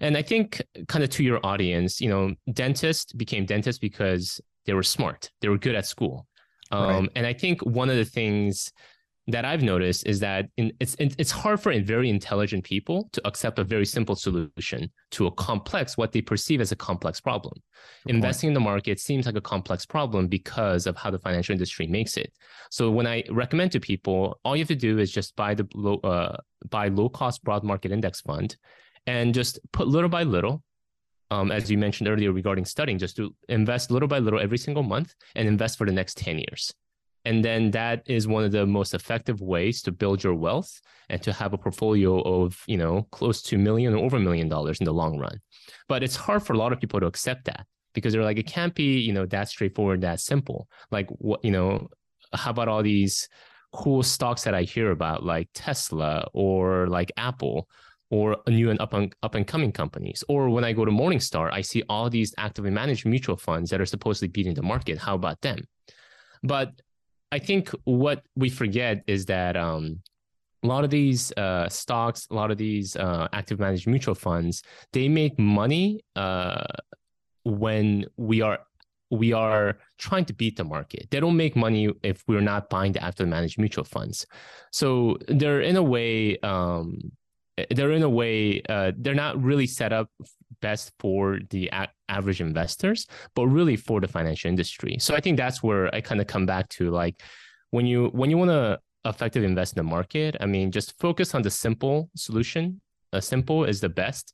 And 0.00 0.16
I 0.16 0.22
think 0.22 0.62
kind 0.88 1.04
of 1.04 1.10
to 1.10 1.22
your 1.22 1.40
audience, 1.44 2.00
you 2.00 2.08
know, 2.08 2.34
dentists 2.52 3.12
became 3.12 3.46
dentists 3.46 3.78
because 3.78 4.40
they 4.66 4.74
were 4.74 4.82
smart, 4.82 5.30
they 5.40 5.48
were 5.48 5.58
good 5.58 5.74
at 5.74 5.86
school. 5.86 6.26
Um, 6.70 6.88
right. 6.88 7.08
And 7.16 7.26
I 7.26 7.32
think 7.32 7.64
one 7.64 7.90
of 7.90 7.96
the 7.96 8.04
things 8.04 8.72
that 9.26 9.44
I've 9.44 9.62
noticed 9.62 10.06
is 10.06 10.20
that 10.20 10.48
in, 10.58 10.72
it's 10.80 10.96
it's 10.98 11.30
hard 11.30 11.58
for 11.58 11.72
very 11.80 12.10
intelligent 12.10 12.62
people 12.62 13.08
to 13.12 13.26
accept 13.26 13.58
a 13.58 13.64
very 13.64 13.86
simple 13.86 14.14
solution 14.14 14.90
to 15.12 15.26
a 15.26 15.30
complex 15.32 15.96
what 15.96 16.12
they 16.12 16.20
perceive 16.20 16.60
as 16.60 16.72
a 16.72 16.76
complex 16.76 17.20
problem. 17.20 17.54
Good 18.06 18.16
Investing 18.16 18.48
point. 18.48 18.56
in 18.58 18.62
the 18.62 18.68
market 18.68 19.00
seems 19.00 19.24
like 19.24 19.36
a 19.36 19.40
complex 19.40 19.86
problem 19.86 20.28
because 20.28 20.86
of 20.86 20.96
how 20.96 21.10
the 21.10 21.18
financial 21.18 21.54
industry 21.54 21.86
makes 21.86 22.18
it. 22.18 22.32
So 22.70 22.90
when 22.90 23.06
I 23.06 23.24
recommend 23.30 23.72
to 23.72 23.80
people, 23.80 24.38
all 24.44 24.56
you 24.56 24.60
have 24.60 24.68
to 24.68 24.74
do 24.74 24.98
is 24.98 25.10
just 25.10 25.34
buy 25.36 25.54
the 25.54 25.66
low 25.74 25.96
uh, 26.04 26.36
buy 26.68 26.88
low 26.88 27.08
cost 27.08 27.42
broad 27.44 27.64
market 27.64 27.92
index 27.92 28.20
fund, 28.20 28.56
and 29.06 29.32
just 29.32 29.58
put 29.72 29.88
little 29.88 30.10
by 30.10 30.24
little. 30.24 30.62
Um, 31.30 31.50
as 31.50 31.70
you 31.70 31.78
mentioned 31.78 32.08
earlier 32.08 32.30
regarding 32.30 32.66
studying, 32.66 32.98
just 32.98 33.16
to 33.16 33.34
invest 33.48 33.90
little 33.90 34.06
by 34.06 34.18
little 34.18 34.38
every 34.38 34.58
single 34.58 34.82
month 34.82 35.14
and 35.34 35.48
invest 35.48 35.78
for 35.78 35.86
the 35.86 35.92
next 35.92 36.18
10 36.18 36.38
years. 36.38 36.72
And 37.24 37.44
then 37.44 37.70
that 37.70 38.02
is 38.06 38.28
one 38.28 38.44
of 38.44 38.52
the 38.52 38.66
most 38.66 38.94
effective 38.94 39.40
ways 39.40 39.82
to 39.82 39.92
build 39.92 40.22
your 40.22 40.34
wealth 40.34 40.80
and 41.08 41.22
to 41.22 41.32
have 41.32 41.52
a 41.52 41.58
portfolio 41.58 42.20
of, 42.20 42.62
you 42.66 42.76
know, 42.76 43.06
close 43.12 43.42
to 43.42 43.58
million 43.58 43.94
or 43.94 44.04
over 44.04 44.16
a 44.16 44.20
million 44.20 44.48
dollars 44.48 44.78
in 44.80 44.84
the 44.84 44.92
long 44.92 45.18
run. 45.18 45.40
But 45.88 46.02
it's 46.02 46.16
hard 46.16 46.42
for 46.42 46.52
a 46.52 46.58
lot 46.58 46.72
of 46.72 46.80
people 46.80 47.00
to 47.00 47.06
accept 47.06 47.44
that 47.46 47.66
because 47.94 48.12
they're 48.12 48.24
like, 48.24 48.38
it 48.38 48.46
can't 48.46 48.74
be, 48.74 49.00
you 49.00 49.12
know, 49.12 49.26
that 49.26 49.48
straightforward, 49.48 50.02
that 50.02 50.20
simple. 50.20 50.68
Like 50.90 51.08
what, 51.10 51.44
you 51.44 51.50
know, 51.50 51.88
how 52.34 52.50
about 52.50 52.68
all 52.68 52.82
these 52.82 53.28
cool 53.72 54.02
stocks 54.02 54.44
that 54.44 54.54
I 54.54 54.62
hear 54.62 54.90
about, 54.90 55.24
like 55.24 55.48
Tesla 55.54 56.28
or 56.32 56.86
like 56.88 57.12
Apple? 57.16 57.68
or 58.10 58.36
new 58.46 58.70
and 58.70 58.80
up 58.80 58.92
and 58.92 59.12
up 59.24 59.34
and 59.34 59.46
coming 59.46 59.72
companies. 59.72 60.22
Or 60.28 60.48
when 60.48 60.62
I 60.62 60.72
go 60.72 60.84
to 60.84 60.90
Morningstar, 60.92 61.52
I 61.52 61.62
see 61.62 61.82
all 61.88 62.08
these 62.08 62.32
actively 62.38 62.70
managed 62.70 63.06
mutual 63.06 63.36
funds 63.36 63.70
that 63.70 63.80
are 63.80 63.86
supposedly 63.86 64.28
beating 64.28 64.54
the 64.54 64.62
market. 64.62 64.98
How 64.98 65.14
about 65.16 65.40
them? 65.40 65.66
But 66.42 66.80
I 67.34 67.40
think 67.40 67.70
what 67.82 68.22
we 68.36 68.48
forget 68.48 69.02
is 69.08 69.26
that 69.26 69.56
um, 69.56 69.98
a 70.62 70.68
lot 70.68 70.84
of 70.84 70.90
these 70.90 71.32
uh, 71.32 71.68
stocks, 71.68 72.28
a 72.30 72.34
lot 72.34 72.52
of 72.52 72.58
these 72.58 72.94
uh, 72.94 73.26
active 73.32 73.58
managed 73.58 73.88
mutual 73.88 74.14
funds, 74.14 74.62
they 74.92 75.08
make 75.08 75.36
money 75.36 76.04
uh, 76.14 76.62
when 77.42 78.06
we 78.16 78.40
are 78.40 78.60
we 79.10 79.32
are 79.32 79.78
trying 79.98 80.24
to 80.26 80.32
beat 80.32 80.56
the 80.56 80.62
market. 80.62 81.08
They 81.10 81.18
don't 81.18 81.36
make 81.36 81.56
money 81.56 81.92
if 82.04 82.22
we're 82.28 82.40
not 82.40 82.70
buying 82.70 82.92
the 82.92 83.02
active 83.02 83.26
managed 83.26 83.58
mutual 83.58 83.84
funds. 83.84 84.26
So 84.70 85.18
they're 85.26 85.60
in 85.60 85.74
a 85.74 85.82
way 85.82 86.38
um, 86.38 87.10
they're 87.70 87.92
in 87.98 88.04
a 88.04 88.08
way 88.08 88.62
uh, 88.68 88.92
they're 88.96 89.22
not 89.26 89.42
really 89.42 89.66
set 89.66 89.92
up 89.92 90.08
best 90.68 90.84
for 91.02 91.22
the 91.52 91.62
a- 91.80 91.94
average 92.08 92.40
investors 92.50 93.00
but 93.36 93.46
really 93.58 93.76
for 93.76 93.96
the 94.00 94.10
financial 94.16 94.48
industry. 94.54 94.94
So 95.06 95.10
i 95.18 95.20
think 95.24 95.36
that's 95.42 95.60
where 95.66 95.84
i 95.96 96.00
kind 96.08 96.20
of 96.22 96.26
come 96.34 96.46
back 96.54 96.66
to 96.76 96.82
like 97.02 97.16
when 97.76 97.84
you 97.92 97.98
when 98.18 98.28
you 98.30 98.38
want 98.42 98.52
to 98.58 98.78
effectively 99.12 99.48
invest 99.54 99.70
in 99.74 99.80
the 99.82 99.90
market 99.96 100.30
i 100.44 100.46
mean 100.54 100.66
just 100.78 100.88
focus 101.06 101.28
on 101.36 101.42
the 101.46 101.54
simple 101.66 101.96
solution. 102.26 102.64
Uh, 103.12 103.20
simple 103.20 103.60
is 103.72 103.78
the 103.86 103.92
best 104.02 104.24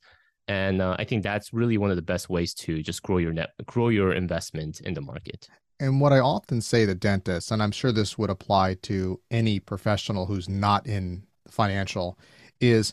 and 0.47 0.75
uh, 0.85 0.95
i 1.01 1.03
think 1.07 1.19
that's 1.21 1.47
really 1.59 1.77
one 1.83 1.91
of 1.93 1.97
the 2.01 2.07
best 2.13 2.25
ways 2.35 2.51
to 2.63 2.71
just 2.89 2.99
grow 3.07 3.19
your 3.25 3.33
net 3.39 3.49
grow 3.73 3.89
your 3.99 4.11
investment 4.23 4.73
in 4.87 4.93
the 4.97 5.05
market. 5.11 5.41
And 5.79 5.93
what 6.01 6.13
i 6.17 6.19
often 6.35 6.59
say 6.71 6.81
to 6.85 6.95
dentists 7.11 7.51
and 7.51 7.59
i'm 7.63 7.75
sure 7.79 7.91
this 7.91 8.17
would 8.17 8.31
apply 8.37 8.67
to 8.89 9.19
any 9.39 9.55
professional 9.71 10.23
who's 10.29 10.49
not 10.49 10.81
in 10.95 11.03
financial 11.59 12.07
is 12.59 12.85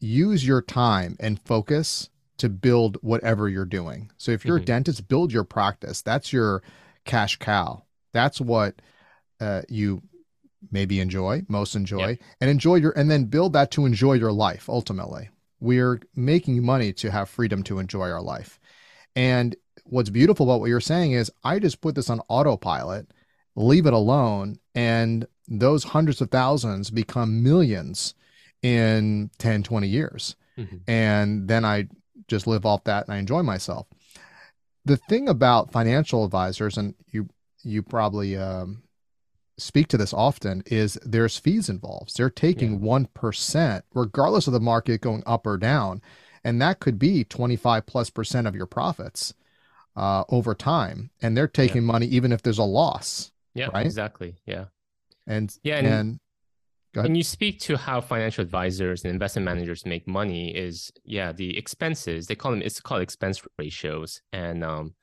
use 0.00 0.46
your 0.46 0.62
time 0.62 1.16
and 1.20 1.40
focus 1.52 2.08
to 2.40 2.48
build 2.48 2.96
whatever 3.02 3.48
you're 3.48 3.66
doing. 3.66 4.10
So 4.16 4.32
if 4.32 4.44
you're 4.44 4.56
mm-hmm. 4.56 4.62
a 4.62 4.66
dentist, 4.66 5.08
build 5.08 5.30
your 5.30 5.44
practice. 5.44 6.00
That's 6.00 6.32
your 6.32 6.62
cash 7.04 7.36
cow. 7.36 7.84
That's 8.12 8.40
what 8.40 8.80
uh, 9.40 9.62
you 9.68 10.02
maybe 10.70 11.00
enjoy, 11.00 11.42
most 11.48 11.74
enjoy, 11.74 12.08
yep. 12.08 12.18
and 12.40 12.48
enjoy 12.48 12.76
your, 12.76 12.92
and 12.92 13.10
then 13.10 13.24
build 13.24 13.52
that 13.52 13.70
to 13.72 13.84
enjoy 13.84 14.14
your 14.14 14.32
life. 14.32 14.70
Ultimately, 14.70 15.28
we're 15.60 16.00
making 16.16 16.64
money 16.64 16.94
to 16.94 17.10
have 17.10 17.28
freedom 17.28 17.62
to 17.64 17.78
enjoy 17.78 18.10
our 18.10 18.22
life. 18.22 18.58
And 19.14 19.54
what's 19.84 20.10
beautiful 20.10 20.46
about 20.46 20.60
what 20.60 20.70
you're 20.70 20.80
saying 20.80 21.12
is, 21.12 21.30
I 21.44 21.58
just 21.58 21.82
put 21.82 21.94
this 21.94 22.08
on 22.08 22.22
autopilot, 22.28 23.12
leave 23.54 23.84
it 23.84 23.92
alone, 23.92 24.58
and 24.74 25.26
those 25.46 25.84
hundreds 25.84 26.22
of 26.22 26.30
thousands 26.30 26.90
become 26.90 27.42
millions 27.42 28.14
in 28.62 29.30
10, 29.38 29.62
20 29.62 29.88
years. 29.88 30.36
Mm-hmm. 30.56 30.76
And 30.90 31.48
then 31.48 31.64
I 31.66 31.88
just 32.30 32.46
live 32.46 32.64
off 32.64 32.84
that 32.84 33.06
and 33.06 33.14
I 33.14 33.18
enjoy 33.18 33.42
myself. 33.42 33.86
The 34.86 34.96
thing 34.96 35.28
about 35.28 35.72
financial 35.72 36.24
advisors, 36.24 36.78
and 36.78 36.94
you 37.10 37.28
you 37.62 37.82
probably 37.82 38.36
um, 38.36 38.82
speak 39.58 39.88
to 39.88 39.98
this 39.98 40.14
often, 40.14 40.62
is 40.66 40.94
there's 41.04 41.36
fees 41.36 41.68
involved. 41.68 42.16
They're 42.16 42.30
taking 42.30 42.80
one 42.80 43.02
yeah. 43.02 43.08
regardless 43.92 44.46
of 44.46 44.54
the 44.54 44.60
market 44.60 45.02
going 45.02 45.22
up 45.26 45.46
or 45.46 45.58
down, 45.58 46.00
and 46.42 46.62
that 46.62 46.80
could 46.80 46.98
be 46.98 47.24
25 47.24 47.84
plus 47.84 48.08
percent 48.08 48.46
of 48.46 48.54
your 48.54 48.66
profits 48.66 49.34
uh, 49.96 50.24
over 50.30 50.54
time, 50.54 51.10
and 51.20 51.36
they're 51.36 51.46
taking 51.48 51.82
yeah. 51.82 51.92
money 51.92 52.06
even 52.06 52.32
if 52.32 52.40
there's 52.40 52.58
a 52.58 52.64
loss. 52.64 53.32
Yeah, 53.52 53.68
right? 53.74 53.84
exactly. 53.84 54.36
Yeah, 54.46 54.66
and 55.26 55.54
yeah, 55.62 55.76
and, 55.76 55.86
and 55.86 56.20
when 56.94 57.14
you 57.14 57.22
speak 57.22 57.60
to 57.60 57.76
how 57.76 58.00
financial 58.00 58.42
advisors 58.42 59.04
and 59.04 59.12
investment 59.12 59.44
managers 59.44 59.86
make 59.86 60.08
money, 60.08 60.54
is 60.56 60.90
yeah, 61.04 61.32
the 61.32 61.56
expenses 61.56 62.26
they 62.26 62.34
call 62.34 62.50
them 62.52 62.62
it's 62.62 62.80
called 62.80 63.02
expense 63.02 63.40
ratios, 63.58 64.20
and 64.32 64.64
um, 64.64 64.94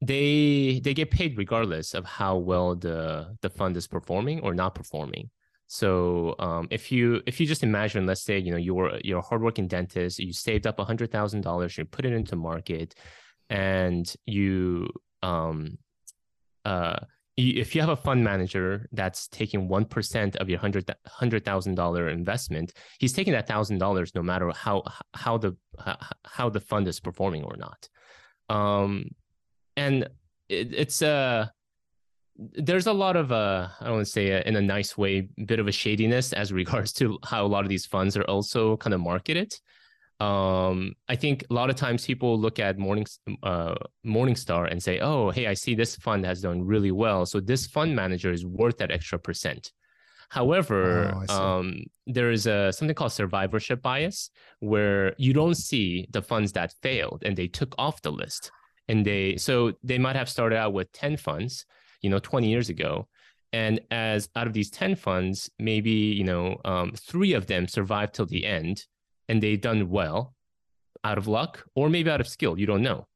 they 0.00 0.80
they 0.84 0.94
get 0.94 1.10
paid 1.10 1.36
regardless 1.36 1.94
of 1.94 2.04
how 2.04 2.36
well 2.36 2.76
the 2.76 3.36
the 3.40 3.50
fund 3.50 3.76
is 3.76 3.86
performing 3.86 4.40
or 4.40 4.54
not 4.54 4.74
performing. 4.74 5.30
So 5.66 6.36
um, 6.38 6.68
if 6.70 6.92
you 6.92 7.22
if 7.26 7.40
you 7.40 7.46
just 7.46 7.64
imagine, 7.64 8.06
let's 8.06 8.22
say 8.22 8.38
you 8.38 8.52
know 8.52 8.56
you're 8.58 8.98
you're 9.02 9.18
a 9.18 9.22
hardworking 9.22 9.66
dentist, 9.66 10.18
you 10.20 10.32
saved 10.32 10.66
up 10.66 10.78
hundred 10.78 11.10
thousand 11.10 11.40
dollars, 11.40 11.76
you 11.76 11.84
put 11.84 12.04
it 12.04 12.12
into 12.12 12.36
market, 12.36 12.94
and 13.50 14.12
you 14.26 14.88
um 15.22 15.78
uh 16.64 16.98
if 17.36 17.74
you 17.74 17.80
have 17.80 17.90
a 17.90 17.96
fund 17.96 18.22
manager 18.22 18.88
that's 18.92 19.26
taking 19.28 19.68
1% 19.68 20.36
of 20.36 20.48
your 20.48 20.58
$100,000 20.60 22.12
investment, 22.12 22.72
he's 22.98 23.12
taking 23.12 23.32
that 23.32 23.48
$1,000 23.48 24.14
no 24.14 24.22
matter 24.22 24.52
how 24.54 24.82
how 25.14 25.36
the 25.36 25.56
how 26.24 26.48
the 26.48 26.60
fund 26.60 26.86
is 26.86 27.00
performing 27.00 27.42
or 27.42 27.56
not. 27.56 27.88
Um, 28.48 29.06
and 29.76 30.04
it, 30.48 30.72
it's 30.72 31.02
a 31.02 31.08
uh, 31.08 31.46
there's 32.36 32.86
a 32.86 32.92
lot 32.92 33.16
of 33.16 33.30
uh, 33.32 33.68
I 33.80 33.84
don't 33.84 33.94
want 33.94 34.06
to 34.06 34.12
say 34.12 34.30
a, 34.30 34.42
in 34.42 34.56
a 34.56 34.60
nice 34.60 34.98
way, 34.98 35.28
bit 35.46 35.60
of 35.60 35.68
a 35.68 35.72
shadiness 35.72 36.32
as 36.32 36.52
regards 36.52 36.92
to 36.94 37.18
how 37.24 37.44
a 37.44 37.48
lot 37.48 37.64
of 37.64 37.68
these 37.68 37.86
funds 37.86 38.16
are 38.16 38.24
also 38.24 38.76
kind 38.76 38.94
of 38.94 39.00
marketed 39.00 39.54
um, 40.20 40.94
I 41.08 41.16
think 41.16 41.44
a 41.50 41.54
lot 41.54 41.70
of 41.70 41.76
times 41.76 42.06
people 42.06 42.38
look 42.38 42.58
at 42.58 42.78
Morning 42.78 43.06
uh, 43.42 43.74
Morningstar 44.06 44.70
and 44.70 44.82
say, 44.82 45.00
"Oh, 45.00 45.30
hey, 45.30 45.46
I 45.46 45.54
see 45.54 45.74
this 45.74 45.96
fund 45.96 46.24
has 46.24 46.40
done 46.40 46.64
really 46.64 46.92
well, 46.92 47.26
so 47.26 47.40
this 47.40 47.66
fund 47.66 47.96
manager 47.96 48.30
is 48.32 48.46
worth 48.46 48.78
that 48.78 48.92
extra 48.92 49.18
percent." 49.18 49.72
However, 50.30 51.14
oh, 51.28 51.34
um, 51.34 51.84
there 52.06 52.30
is 52.30 52.46
a 52.46 52.72
something 52.72 52.94
called 52.94 53.12
survivorship 53.12 53.82
bias, 53.82 54.30
where 54.60 55.14
you 55.18 55.32
don't 55.32 55.56
see 55.56 56.06
the 56.10 56.22
funds 56.22 56.52
that 56.52 56.72
failed 56.82 57.22
and 57.24 57.36
they 57.36 57.48
took 57.48 57.74
off 57.76 58.00
the 58.02 58.12
list, 58.12 58.52
and 58.88 59.04
they 59.04 59.36
so 59.36 59.72
they 59.82 59.98
might 59.98 60.16
have 60.16 60.28
started 60.28 60.56
out 60.56 60.72
with 60.72 60.92
ten 60.92 61.16
funds, 61.16 61.66
you 62.02 62.10
know, 62.10 62.20
twenty 62.20 62.48
years 62.50 62.68
ago, 62.68 63.08
and 63.52 63.80
as 63.90 64.28
out 64.34 64.46
of 64.46 64.52
these 64.52 64.70
10 64.70 64.96
funds 64.96 65.48
maybe 65.60 65.90
you 65.90 66.24
know 66.24 66.60
um, 66.64 66.92
three 66.96 67.34
of 67.34 67.46
them 67.46 67.68
survived 67.68 68.12
till 68.14 68.26
the 68.26 68.44
end 68.44 68.84
and 69.28 69.42
they 69.42 69.56
done 69.56 69.90
well 69.90 70.34
out 71.02 71.18
of 71.18 71.26
luck 71.26 71.64
or 71.74 71.88
maybe 71.88 72.10
out 72.10 72.20
of 72.20 72.28
skill 72.28 72.58
you 72.58 72.66
don't 72.66 72.82
know 72.82 73.06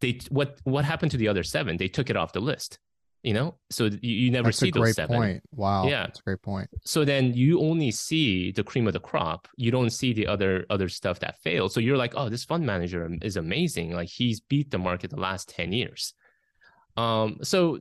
they 0.00 0.18
what 0.30 0.58
what 0.64 0.84
happened 0.84 1.10
to 1.10 1.16
the 1.16 1.28
other 1.28 1.42
seven 1.42 1.76
they 1.76 1.88
took 1.88 2.10
it 2.10 2.16
off 2.16 2.32
the 2.32 2.40
list 2.40 2.78
you 3.22 3.32
know 3.32 3.54
so 3.70 3.84
you, 3.84 3.98
you 4.02 4.30
never 4.30 4.48
That's 4.48 4.58
see 4.58 4.68
a 4.68 4.72
those 4.72 4.94
seven 4.94 5.16
point. 5.16 5.42
Wow. 5.52 5.86
Yeah. 5.86 6.02
That's 6.06 6.18
a 6.18 6.22
great 6.22 6.42
point. 6.42 6.68
so 6.84 7.04
then 7.04 7.32
you 7.34 7.60
only 7.60 7.90
see 7.90 8.50
the 8.50 8.64
cream 8.64 8.86
of 8.86 8.92
the 8.92 9.00
crop 9.00 9.48
you 9.56 9.70
don't 9.70 9.90
see 9.90 10.12
the 10.12 10.26
other 10.26 10.66
other 10.70 10.88
stuff 10.88 11.20
that 11.20 11.40
failed 11.40 11.72
so 11.72 11.80
you're 11.80 11.96
like 11.96 12.14
oh 12.16 12.28
this 12.28 12.44
fund 12.44 12.66
manager 12.66 13.08
is 13.22 13.36
amazing 13.36 13.92
like 13.92 14.08
he's 14.08 14.40
beat 14.40 14.70
the 14.70 14.78
market 14.78 15.10
the 15.10 15.20
last 15.20 15.48
10 15.50 15.72
years 15.72 16.14
um 16.96 17.38
so 17.42 17.78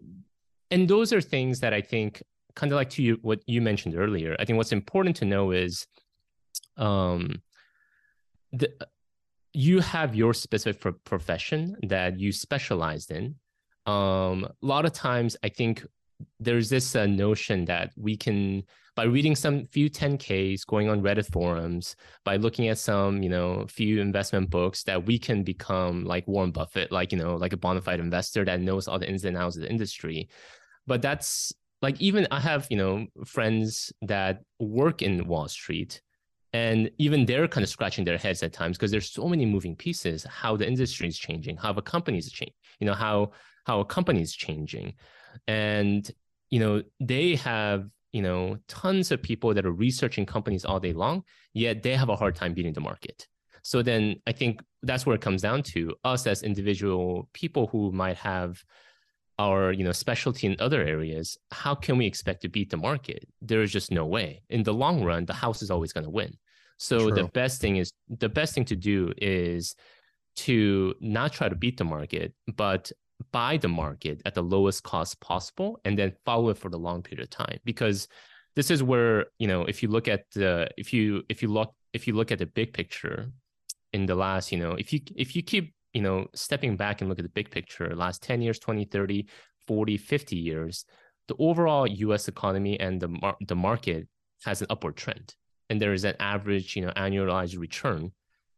and 0.70 0.88
those 0.88 1.12
are 1.12 1.22
things 1.22 1.60
that 1.60 1.74
i 1.74 1.82
think 1.82 2.22
kind 2.56 2.72
of 2.72 2.76
like 2.76 2.90
to 2.92 3.02
you 3.02 3.18
what 3.24 3.42
you 3.48 3.62
mentioned 3.62 3.96
earlier 3.96 4.36
i 4.40 4.46
think 4.46 4.58
what's 4.58 4.72
important 4.72 5.16
to 5.16 5.26
know 5.26 5.52
is 5.52 5.88
um 6.78 7.42
the 8.52 8.72
you 9.54 9.80
have 9.80 10.16
your 10.16 10.34
specific 10.34 10.82
pro- 10.82 10.94
profession 11.04 11.76
that 11.84 12.20
you 12.20 12.32
specialized 12.32 13.12
in. 13.12 13.36
Um 13.86 14.46
a 14.46 14.54
lot 14.62 14.86
of 14.86 14.94
times 14.94 15.36
i 15.44 15.50
think 15.50 15.86
there's 16.40 16.70
this 16.70 16.96
uh, 16.96 17.06
notion 17.06 17.66
that 17.66 17.92
we 17.98 18.16
can 18.16 18.64
by 18.96 19.04
reading 19.04 19.36
some 19.36 19.66
few 19.68 19.90
10ks 19.90 20.66
going 20.68 20.90
on 20.90 21.02
reddit 21.02 21.32
forums 21.32 21.96
by 22.26 22.36
looking 22.36 22.68
at 22.68 22.78
some 22.78 23.24
you 23.24 23.30
know 23.30 23.66
few 23.68 24.02
investment 24.02 24.50
books 24.50 24.84
that 24.84 25.06
we 25.06 25.18
can 25.18 25.44
become 25.44 26.04
like 26.04 26.28
warren 26.28 26.52
buffett 26.52 26.92
like 26.92 27.12
you 27.12 27.18
know 27.18 27.36
like 27.36 27.54
a 27.54 27.58
bona 27.58 27.82
fide 27.82 28.00
investor 28.00 28.44
that 28.46 28.62
knows 28.62 28.88
all 28.88 29.00
the 29.00 29.10
ins 29.10 29.26
and 29.26 29.38
outs 29.38 29.56
of 29.56 29.64
the 29.64 29.70
industry. 29.70 30.30
But 30.88 31.02
that's 31.02 31.54
like 31.82 32.00
even 32.00 32.28
i 32.32 32.40
have 32.40 32.68
you 32.70 32.78
know 32.78 33.06
friends 33.26 33.92
that 34.02 34.42
work 34.60 35.02
in 35.02 35.28
wall 35.28 35.48
street 35.48 36.02
and 36.54 36.92
even 36.98 37.26
they're 37.26 37.48
kind 37.48 37.64
of 37.64 37.70
scratching 37.70 38.04
their 38.04 38.18
heads 38.18 38.44
at 38.44 38.54
times 38.54 38.78
because 38.78 38.92
there's 38.92 39.10
so 39.10 39.28
many 39.28 39.46
moving 39.46 39.76
pieces 39.76 40.26
how 40.26 40.58
the 40.58 40.68
industry 40.68 41.08
is 41.08 41.18
changing 41.18 41.58
how 41.58 41.72
the 41.72 41.82
companies 41.82 42.32
change, 42.32 42.54
you 42.80 42.88
know 42.88 42.94
how 42.94 43.32
how 43.66 43.80
a 43.80 43.86
company 43.86 44.22
is 44.22 44.34
changing. 44.34 44.94
And 45.48 46.10
you 46.50 46.60
know 46.60 46.84
they 47.00 47.36
have 47.36 47.90
you 48.12 48.22
know 48.22 48.58
tons 48.68 49.12
of 49.12 49.22
people 49.22 49.54
that 49.54 49.66
are 49.66 49.72
researching 49.72 50.26
companies 50.26 50.66
all 50.66 50.80
day 50.80 50.94
long 50.94 51.24
yet 51.54 51.82
they 51.84 51.96
have 51.96 52.10
a 52.10 52.16
hard 52.16 52.36
time 52.36 52.54
beating 52.54 52.74
the 52.74 52.82
market. 52.82 53.28
So 53.64 53.82
then 53.82 54.16
i 54.28 54.32
think 54.32 54.62
that's 54.84 55.06
where 55.06 55.16
it 55.16 55.22
comes 55.22 55.44
down 55.44 55.64
to 55.64 55.96
us 56.04 56.26
as 56.28 56.44
individual 56.44 57.30
people 57.34 57.68
who 57.68 57.92
might 57.92 58.18
have 58.18 58.64
our 59.40 59.72
you 59.72 59.84
know 59.84 59.92
specialty 59.92 60.48
in 60.48 60.56
other 60.60 60.84
areas 60.84 61.38
how 61.52 61.74
can 61.74 61.98
we 61.98 62.06
expect 62.06 62.42
to 62.42 62.50
beat 62.50 62.70
the 62.70 62.78
market? 62.78 63.28
There 63.42 63.62
is 63.62 63.72
just 63.72 63.92
no 63.92 64.06
way. 64.06 64.44
In 64.50 64.64
the 64.64 64.74
long 64.74 65.04
run 65.04 65.26
the 65.26 65.34
house 65.34 65.62
is 65.62 65.72
always 65.72 65.94
going 65.94 66.06
to 66.06 66.10
win. 66.10 66.38
So 66.78 67.12
the 67.12 67.26
best 67.26 67.62
thing 67.62 67.78
is 67.78 67.92
the 68.10 68.30
best 68.30 68.56
thing 68.56 68.66
to 68.66 68.76
do 68.76 69.14
is 69.18 69.76
to 70.38 70.96
not 71.00 71.34
try 71.34 71.48
to 71.50 71.56
beat 71.56 71.78
the 71.78 71.84
market 71.84 72.34
but 72.56 72.92
buy 73.32 73.58
the 73.58 73.68
market 73.68 74.22
at 74.26 74.34
the 74.34 74.42
lowest 74.42 74.84
cost 74.84 75.20
possible 75.20 75.80
and 75.86 75.98
then 75.98 76.14
follow 76.26 76.50
it 76.50 76.58
for 76.58 76.70
the 76.70 76.80
long 76.80 77.04
period 77.04 77.24
of 77.24 77.30
time. 77.30 77.60
Because 77.64 78.08
this 78.56 78.72
is 78.72 78.84
where 78.84 79.28
you 79.38 79.48
know 79.48 79.64
if 79.64 79.82
you 79.82 79.90
look 79.90 80.08
at 80.08 80.26
the 80.34 80.70
if 80.78 80.94
you 80.94 81.24
if 81.30 81.42
you 81.42 81.48
look 81.48 81.74
if 81.94 82.08
you 82.08 82.14
look 82.14 82.32
at 82.32 82.40
the 82.40 82.46
big 82.46 82.74
picture 82.74 83.32
in 83.94 84.06
the 84.06 84.16
last 84.16 84.52
you 84.52 84.58
know 84.58 84.74
if 84.74 84.92
you 84.92 85.00
if 85.16 85.36
you 85.36 85.44
keep 85.44 85.74
you 85.94 86.02
know 86.02 86.28
stepping 86.34 86.78
back 86.78 87.02
and 87.02 87.10
look 87.10 87.20
at 87.20 87.24
the 87.24 87.30
big 87.30 87.50
picture 87.52 87.94
last 87.96 88.24
10 88.24 88.42
years 88.42 88.60
20 88.60 88.86
30 88.86 89.28
40 89.68 89.98
50 89.98 90.36
years 90.36 90.86
the 91.28 91.36
overall 91.40 91.88
us 91.88 92.28
economy 92.28 92.80
and 92.80 93.02
the 93.02 93.08
mar- 93.08 93.38
the 93.48 93.56
market 93.56 94.08
has 94.44 94.62
an 94.62 94.68
upward 94.70 94.98
trend. 94.98 95.36
And 95.70 95.82
there 95.82 95.94
is 95.94 96.04
an 96.04 96.16
average 96.20 96.76
you 96.76 96.86
know 96.86 96.92
annualized 96.98 97.58
return. 97.58 98.12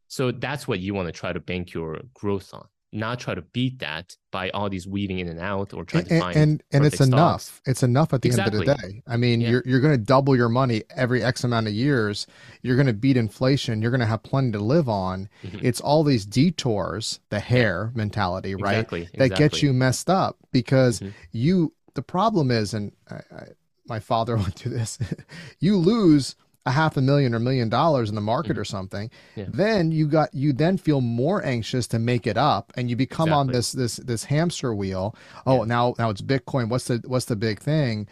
So 0.08 0.32
that's 0.32 0.68
what 0.68 0.80
you 0.80 0.94
want 0.94 1.08
to 1.08 1.12
try 1.12 1.34
to 1.34 1.40
bank 1.40 1.74
your 1.74 2.00
growth 2.14 2.54
on 2.54 2.68
not 2.94 3.20
try 3.20 3.34
to 3.34 3.42
beat 3.42 3.80
that 3.80 4.16
by 4.32 4.50
all 4.52 4.70
these 4.70 4.88
weaving 4.88 5.20
in 5.20 5.28
and 5.28 5.40
out 5.40 5.74
or 5.74 5.84
trying 5.84 6.02
and 6.04 6.10
to 6.10 6.20
find 6.20 6.38
and, 6.38 6.64
and 6.72 6.86
it's 6.86 7.02
enough 7.02 7.42
stocks. 7.42 7.62
it's 7.66 7.84
enough 7.84 8.14
at 8.14 8.22
the 8.22 8.30
end 8.32 8.40
of 8.40 8.52
the 8.54 8.66
day 8.66 9.02
i 9.08 9.18
mean 9.18 9.42
Yeah. 9.42 9.50
you're, 9.50 9.64
you're 9.66 9.80
going 9.80 9.94
to 9.94 10.04
double 10.04 10.36
your 10.36 10.50
money 10.50 10.84
every 10.96 11.24
x 11.24 11.44
amount 11.44 11.68
of 11.68 11.74
years 11.74 12.28
you're 12.62 12.76
going 12.76 12.88
to 12.88 12.94
beat 12.94 13.18
inflation 13.18 13.82
you're 13.82 13.92
going 13.92 14.00
to 14.02 14.06
have 14.06 14.22
plenty 14.24 14.52
to 14.52 14.60
live 14.60 14.88
on 14.88 15.28
Mhm. 15.44 15.60
it's 15.64 15.82
all 15.82 16.04
these 16.04 16.26
detours 16.26 17.20
the 17.30 17.40
hare 17.40 17.92
mentality 17.96 18.54
right 18.56 18.74
exactly 18.80 19.10
that 19.18 19.36
gets 19.36 19.62
you 19.64 19.74
messed 19.74 20.10
up 20.10 20.38
because 20.52 21.00
Mhm. 21.00 21.14
you 21.32 21.74
the 21.96 22.04
problem 22.04 22.52
is 22.52 22.74
and 22.74 22.92
I, 23.10 23.16
I, 23.16 23.44
my 23.88 24.00
father 24.00 24.36
went 24.44 24.54
through 24.56 24.74
this 24.74 24.98
you 25.60 25.78
lose 25.78 26.36
a 26.66 26.72
half 26.72 26.96
a 26.98 27.02
million 27.02 27.34
or 27.34 27.38
a 27.38 27.42
million 27.42 27.68
dollars 27.70 28.08
in 28.10 28.16
the 28.16 28.22
market 28.22 28.56
Mhm. 28.56 28.60
or 28.60 28.66
something 28.66 29.10
Yeah. 29.36 29.46
then 29.50 29.92
you 29.92 30.08
got 30.08 30.34
you 30.34 30.54
then 30.54 30.78
feel 30.78 31.02
more 31.02 31.44
anxious 31.46 31.88
to 31.88 32.00
make 32.00 32.26
it 32.26 32.38
up 32.38 32.72
and 32.78 32.90
you 32.90 32.96
become 32.96 33.34
on 33.34 33.48
this 33.48 33.72
this 33.74 33.98
this 33.98 34.24
hamster 34.26 34.74
wheel. 34.74 35.16
Oh 35.46 35.60
Yeah. 35.60 35.66
now 35.66 35.96
now 36.00 36.10
it's 36.10 36.22
bitcoin. 36.22 36.70
What's 36.70 36.86
the 36.86 37.02
what's 37.06 37.26
the 37.26 37.36
big 37.36 37.60
thing? 37.60 38.08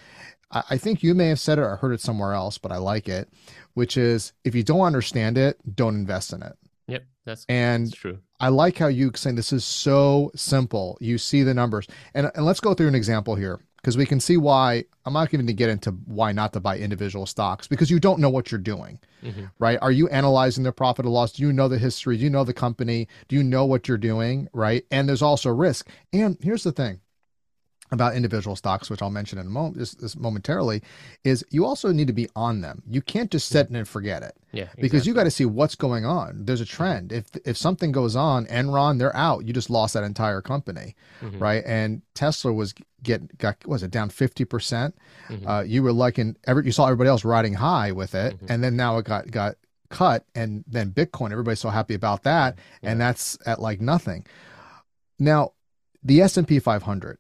I, 0.52 0.64
I 0.72 0.78
think 0.78 1.02
you 1.02 1.14
may 1.16 1.30
have 1.30 1.40
said 1.40 1.60
it 1.60 1.62
or 1.62 1.78
heard 1.78 1.94
it 1.94 2.02
somewhere 2.02 2.34
else 2.34 2.58
but 2.58 2.74
i 2.74 2.78
like 2.78 3.08
it 3.08 3.30
which 3.74 3.96
is 3.96 4.34
if 4.44 4.54
you 4.54 4.64
don't 4.64 4.82
understand 4.82 5.38
it 5.38 5.58
don't 5.76 5.96
invest 5.96 6.34
in 6.34 6.44
it. 6.44 6.58
Yep. 6.88 7.04
That's, 7.26 7.46
and 7.48 7.86
that's 7.88 7.96
true. 7.96 8.18
I 8.42 8.50
like 8.50 8.78
how 8.80 8.88
you 8.88 9.12
saying 9.16 9.36
this 9.38 9.54
is 9.54 9.64
so 9.64 10.32
simple. 10.36 10.98
You 11.00 11.18
see 11.20 11.44
the 11.44 11.54
numbers, 11.54 11.88
and 12.16 12.30
and 12.36 12.46
let's 12.46 12.60
go 12.60 12.74
through 12.74 12.88
an 12.90 12.96
example 12.96 13.36
here 13.36 13.60
because 13.82 13.98
we 13.98 14.06
can 14.06 14.20
see 14.20 14.38
why. 14.38 14.84
I'm 15.06 15.14
not 15.14 15.32
going 15.32 15.46
to 15.48 15.54
get 15.54 15.70
into 15.70 15.92
why 16.06 16.32
not 16.32 16.54
to 16.54 16.60
buy 16.60 16.78
individual 16.78 17.26
stocks 17.26 17.68
because 17.68 17.90
you 17.90 18.00
don't 18.00 18.20
know 18.20 18.30
what 18.30 18.52
you're 18.52 18.60
doing, 18.62 19.00
Mhm. 19.24 19.50
right? 19.58 19.80
Are 19.82 19.92
you 19.92 20.08
analyzing 20.10 20.64
the 20.64 20.72
profit 20.72 21.06
or 21.06 21.10
loss? 21.10 21.32
Do 21.34 21.42
you 21.42 21.52
know 21.52 21.68
the 21.68 21.80
history? 21.80 22.18
Do 22.18 22.24
you 22.24 22.30
know 22.30 22.44
the 22.44 22.54
company? 22.54 23.08
Do 23.28 23.36
you 23.36 23.42
know 23.44 23.66
what 23.66 23.88
you're 23.88 23.98
doing, 23.98 24.48
right? 24.54 24.86
And 24.92 25.10
there's 25.10 25.24
also 25.24 25.50
risk. 25.50 25.90
And 26.14 26.38
here's 26.42 26.64
the 26.64 26.72
thing 26.72 27.00
about 27.94 28.16
individual 28.16 28.56
stocks, 28.56 28.90
which 28.90 29.02
I'll 29.02 29.10
mention 29.10 29.38
in 29.38 29.48
a 29.48 29.50
moment, 29.50 29.78
this, 29.78 29.96
this 29.96 30.16
momentarily, 30.16 30.82
is 31.26 31.44
you 31.50 31.66
also 31.66 31.92
need 31.92 32.08
to 32.08 32.14
be 32.14 32.30
on 32.38 32.62
them. 32.62 32.84
You 32.88 33.02
can't 33.02 33.30
just 33.30 33.50
sit 33.50 33.70
and 33.70 33.88
forget 33.88 34.22
it 34.24 34.38
yeah 34.54 34.68
because 34.80 35.06
you 35.08 35.14
got 35.14 35.24
to 35.26 35.32
see 35.32 35.46
what's 35.46 35.76
going 35.76 36.06
on. 36.06 36.46
There's 36.46 36.62
a 36.62 36.66
trend. 36.66 37.12
If 37.12 37.26
if 37.44 37.58
something 37.58 37.92
goes 37.92 38.16
on, 38.16 38.46
Enron, 38.46 38.98
they're 39.00 39.16
out. 39.16 39.46
You 39.46 39.52
just 39.52 39.70
lost 39.70 39.94
that 39.96 40.04
entire 40.04 40.42
company, 40.42 40.96
Mhm. 41.22 41.42
right? 41.42 41.64
And 41.66 42.02
Tesla 42.14 42.54
was 42.54 42.74
get 43.04 43.38
got 43.38 43.66
was 43.68 43.84
it 43.84 43.92
down 43.92 44.10
fifty 44.10 44.46
percent. 44.46 44.96
Mhm. 45.30 45.48
Uh, 45.48 45.64
you 45.64 45.84
were 45.84 45.92
like 45.94 46.20
in 46.20 46.36
every 46.46 46.66
you 46.66 46.72
saw 46.72 46.86
everybody 46.86 47.10
else 47.10 47.24
riding 47.26 47.54
high 47.56 47.92
with 47.92 48.14
it, 48.16 48.40
Mhm. 48.40 48.50
and 48.50 48.64
then 48.64 48.76
now 48.76 48.98
it 48.98 49.06
got 49.06 49.30
got 49.32 49.56
cut, 49.90 50.26
and 50.36 50.64
then 50.68 50.92
Bitcoin, 50.92 51.32
everybody's 51.32 51.60
so 51.60 51.70
happy 51.70 51.94
about 51.94 52.24
that, 52.24 52.58
Yeah. 52.82 52.92
and 52.92 53.02
that's 53.02 53.38
at 53.46 53.60
like 53.62 53.82
nothing. 53.82 54.26
Now, 55.20 55.52
the 56.04 56.22
S 56.22 56.38
and 56.38 56.48
P 56.48 56.60
500, 56.60 57.18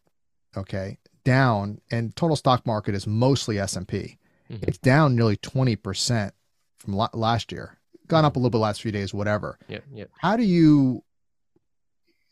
okay, 0.55 0.97
down, 1.23 1.81
and 1.91 2.15
total 2.15 2.35
stock 2.37 2.65
market 2.65 2.95
is 2.95 3.05
mostly 3.05 3.59
S 3.59 3.75
and 3.75 3.87
P 3.87 4.17
Mhm. 4.49 4.63
it's 4.67 4.77
down 4.77 5.15
nearly 5.15 5.37
20% 5.37 6.33
from 6.77 6.95
la- 6.95 7.09
last 7.13 7.51
year 7.51 7.77
gone 8.07 8.25
up 8.25 8.35
a 8.35 8.39
little 8.39 8.49
bit 8.49 8.57
last 8.57 8.81
few 8.81 8.91
days 8.91 9.13
whatever 9.13 9.57
yeah, 9.69 9.79
yep. 9.93 10.09
how 10.19 10.35
do 10.35 10.43
you 10.43 11.01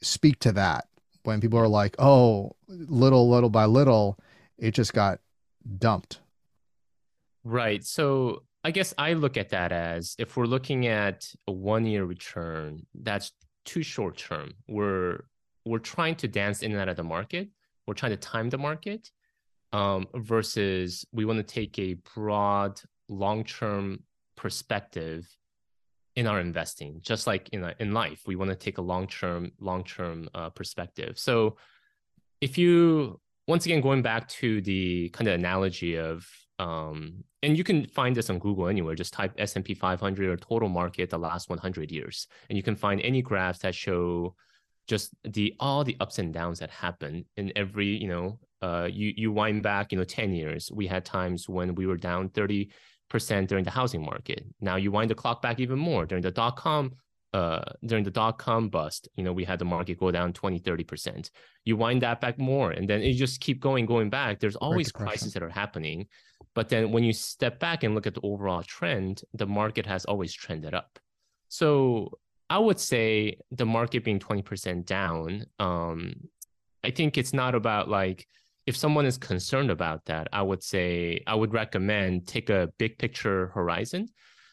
speak 0.01 0.37
to 0.39 0.51
that 0.51 0.87
when 1.23 1.41
people 1.41 1.59
are 1.59 1.67
like 1.67 1.95
oh 1.99 2.55
little 2.67 3.29
little 3.29 3.49
by 3.49 3.65
little 3.65 4.17
it 4.57 4.71
just 4.73 4.93
got 4.93 5.19
dumped 5.77 6.19
Right. 7.43 7.83
So 7.83 8.43
I 8.63 8.71
guess 8.71 8.93
I 8.97 9.13
look 9.13 9.37
at 9.37 9.49
that 9.49 9.71
as 9.71 10.15
if 10.19 10.35
we're 10.35 10.45
looking 10.45 10.87
at 10.87 11.31
a 11.47 11.51
one 11.51 11.85
year 11.85 12.05
return, 12.05 12.85
that's 12.93 13.31
too 13.65 13.83
short 13.83 14.17
term. 14.17 14.53
We're 14.67 15.21
we're 15.65 15.79
trying 15.79 16.15
to 16.15 16.27
dance 16.27 16.61
in 16.61 16.71
and 16.71 16.81
out 16.81 16.89
of 16.89 16.97
the 16.97 17.03
market. 17.03 17.49
We're 17.87 17.93
trying 17.93 18.11
to 18.11 18.17
time 18.17 18.49
the 18.49 18.57
market. 18.57 19.09
Um, 19.71 20.07
versus 20.15 21.05
we 21.11 21.25
want 21.25 21.37
to 21.37 21.43
take 21.43 21.77
a 21.77 21.93
broad, 22.15 22.81
long 23.07 23.43
term 23.43 24.03
perspective 24.35 25.27
in 26.19 26.27
our 26.27 26.41
investing. 26.41 26.99
Just 27.01 27.27
like 27.27 27.49
in 27.49 27.61
in 27.79 27.93
life, 27.93 28.21
we 28.27 28.35
want 28.35 28.51
to 28.51 28.55
take 28.65 28.77
a 28.77 28.87
long 28.93 29.07
term, 29.07 29.51
long 29.59 29.83
term 29.85 30.29
uh, 30.33 30.49
perspective. 30.49 31.17
So 31.17 31.55
if 32.41 32.57
you 32.57 33.19
once 33.47 33.65
again 33.65 33.81
going 33.81 34.01
back 34.01 34.27
to 34.39 34.61
the 34.61 35.09
kind 35.09 35.27
of 35.29 35.35
analogy 35.35 35.97
of 35.97 36.27
um, 36.59 37.23
and 37.41 37.57
you 37.57 37.63
can 37.63 37.87
find 37.87 38.13
this 38.13 38.29
on 38.29 38.37
Google 38.37 38.67
anywhere. 38.67 38.93
Just 38.93 39.13
type 39.13 39.33
S&P 39.37 39.73
500 39.73 40.29
or 40.29 40.35
total 40.35 40.67
market 40.67 41.09
the 41.09 41.17
last 41.17 41.49
100 41.49 41.89
years, 41.89 42.27
and 42.49 42.57
you 42.57 42.63
can 42.63 42.75
find 42.75 42.99
any 42.99 43.21
graphs 43.21 43.59
that 43.59 43.73
show 43.73 44.35
just 44.87 45.13
the 45.23 45.55
all 45.59 45.85
the 45.85 45.95
ups 46.01 46.19
and 46.19 46.33
downs 46.33 46.59
that 46.59 46.71
happen 46.71 47.23
in 47.37 47.53
every 47.55 47.89
you 48.03 48.09
know 48.09 48.39
uh, 48.61 48.89
you 48.91 49.13
you 49.15 49.31
wind 49.31 49.63
back 49.63 49.91
you 49.91 49.97
know 49.97 50.03
10 50.03 50.33
years. 50.33 50.69
We 50.69 50.85
had 50.85 51.05
times 51.05 51.47
when 51.47 51.75
we 51.75 51.87
were 51.87 52.01
down 52.09 52.27
30 52.29 52.65
percent 52.65 52.75
during 53.09 53.63
the 53.63 53.71
housing 53.71 54.03
market. 54.03 54.45
Now 54.61 54.75
you 54.75 54.91
wind 54.91 55.09
the 55.09 55.15
clock 55.15 55.41
back 55.41 55.59
even 55.59 55.79
more. 55.79 56.05
During 56.05 56.21
the 56.21 56.31
dot 56.31 56.55
com 56.57 56.95
uh 57.31 57.61
during 57.85 58.03
the 58.03 58.09
dot 58.09 58.39
com 58.39 58.69
bust 58.69 59.07
you 59.15 59.23
know 59.23 59.31
we 59.31 59.43
had 59.43 59.59
the 59.59 59.65
market 59.65 59.99
go 59.99 60.09
down 60.09 60.33
20 60.33 60.59
30 60.59 60.83
percent. 60.83 61.31
You 61.65 61.77
wind 61.77 62.01
that 62.01 62.21
back 62.21 62.39
more 62.39 62.71
and 62.71 62.89
then 62.89 63.01
you 63.01 63.13
just 63.13 63.39
keep 63.41 63.59
going 63.59 63.85
going 63.85 64.09
back. 64.09 64.39
There's 64.39 64.55
always 64.55 64.91
crises 64.91 65.33
that 65.33 65.43
are 65.43 65.49
happening 65.49 66.07
but 66.55 66.69
then 66.69 66.91
when 66.91 67.03
you 67.03 67.13
step 67.13 67.59
back 67.59 67.83
and 67.83 67.93
look 67.93 68.07
at 68.07 68.15
the 68.15 68.21
overall 68.21 68.63
trend 68.63 69.21
the 69.33 69.45
market 69.45 69.85
has 69.85 70.05
always 70.05 70.33
trended 70.33 70.73
up. 70.73 70.99
So 71.49 72.19
i 72.49 72.57
would 72.57 72.79
say 72.79 73.37
the 73.51 73.65
market 73.65 74.03
being 74.03 74.19
20% 74.19 74.85
down 74.85 75.45
um 75.59 76.13
i 76.83 76.89
think 76.89 77.17
it's 77.17 77.33
not 77.33 77.55
about 77.55 77.89
like 77.89 78.27
if 78.65 78.75
someone 78.75 79.05
is 79.05 79.17
concerned 79.17 79.71
about 79.71 80.05
that, 80.05 80.27
I 80.31 80.41
would 80.41 80.63
say 80.63 81.23
I 81.25 81.35
would 81.35 81.53
recommend 81.53 82.27
take 82.27 82.49
a 82.49 82.71
big 82.77 82.97
picture 82.97 83.47
horizon. 83.47 84.09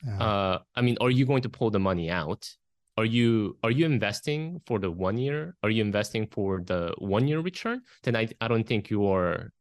Yeah. 0.07 0.23
Uh, 0.23 0.59
I 0.75 0.81
mean, 0.83 0.97
are 1.01 1.11
you 1.11 1.27
going 1.27 1.43
to 1.43 1.49
pull 1.49 1.71
the 1.71 1.79
money 1.79 2.11
out? 2.11 2.49
Are 2.97 3.05
you 3.05 3.59
are 3.63 3.71
you 3.71 3.85
investing 3.85 4.61
for 4.67 4.79
the 4.79 4.91
one 4.91 5.19
year? 5.19 5.55
Are 5.63 5.71
you 5.71 5.83
investing 5.83 6.27
for 6.29 6.63
the 6.65 6.95
one 6.99 7.29
year 7.29 7.41
return? 7.41 7.83
Then 8.03 8.17
I 8.17 8.29
I 8.41 8.49
don't 8.49 8.67
think 8.67 8.89
you 8.89 9.07
are 9.09 9.53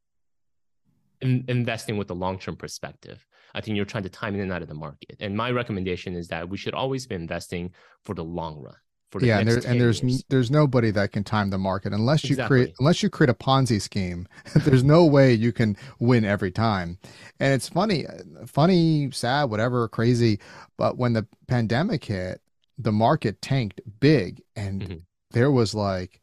in, 1.21 1.43
investing 1.47 1.97
with 1.97 2.09
a 2.11 2.13
long 2.13 2.39
term 2.39 2.55
perspective. 2.55 3.25
I 3.53 3.61
think 3.61 3.75
you're 3.75 3.85
trying 3.85 4.03
to 4.03 4.09
time 4.09 4.35
in 4.35 4.41
and 4.41 4.51
out 4.51 4.61
of 4.61 4.67
the 4.67 4.73
market. 4.73 5.17
And 5.19 5.35
my 5.35 5.51
recommendation 5.51 6.15
is 6.15 6.27
that 6.29 6.47
we 6.47 6.57
should 6.57 6.73
always 6.73 7.07
be 7.07 7.15
investing 7.15 7.73
for 8.03 8.13
the 8.13 8.23
long 8.23 8.61
run 8.61 8.75
for 9.19 9.25
yeah, 9.25 9.39
and, 9.39 9.47
there, 9.47 9.61
and 9.65 9.79
there's 9.79 10.01
years. 10.01 10.23
there's 10.29 10.51
nobody 10.51 10.91
that 10.91 11.11
can 11.11 11.23
time 11.23 11.49
the 11.49 11.57
market 11.57 11.93
unless 11.93 12.23
you 12.25 12.31
exactly. 12.33 12.57
create 12.57 12.75
unless 12.79 13.01
you 13.01 13.09
create 13.09 13.29
a 13.29 13.33
Ponzi 13.33 13.81
scheme. 13.81 14.27
there's 14.55 14.83
no 14.83 15.05
way 15.05 15.33
you 15.33 15.53
can 15.53 15.77
win 15.99 16.25
every 16.25 16.51
time. 16.51 16.97
And 17.39 17.53
it's 17.53 17.69
funny, 17.69 18.05
funny, 18.45 19.09
sad, 19.11 19.45
whatever, 19.45 19.87
crazy. 19.87 20.39
But 20.77 20.97
when 20.97 21.13
the 21.13 21.25
pandemic 21.47 22.03
hit, 22.03 22.41
the 22.77 22.91
market 22.91 23.41
tanked 23.41 23.79
big, 23.99 24.41
and 24.55 24.81
mm-hmm. 24.81 24.97
there 25.31 25.51
was 25.51 25.73
like 25.73 26.19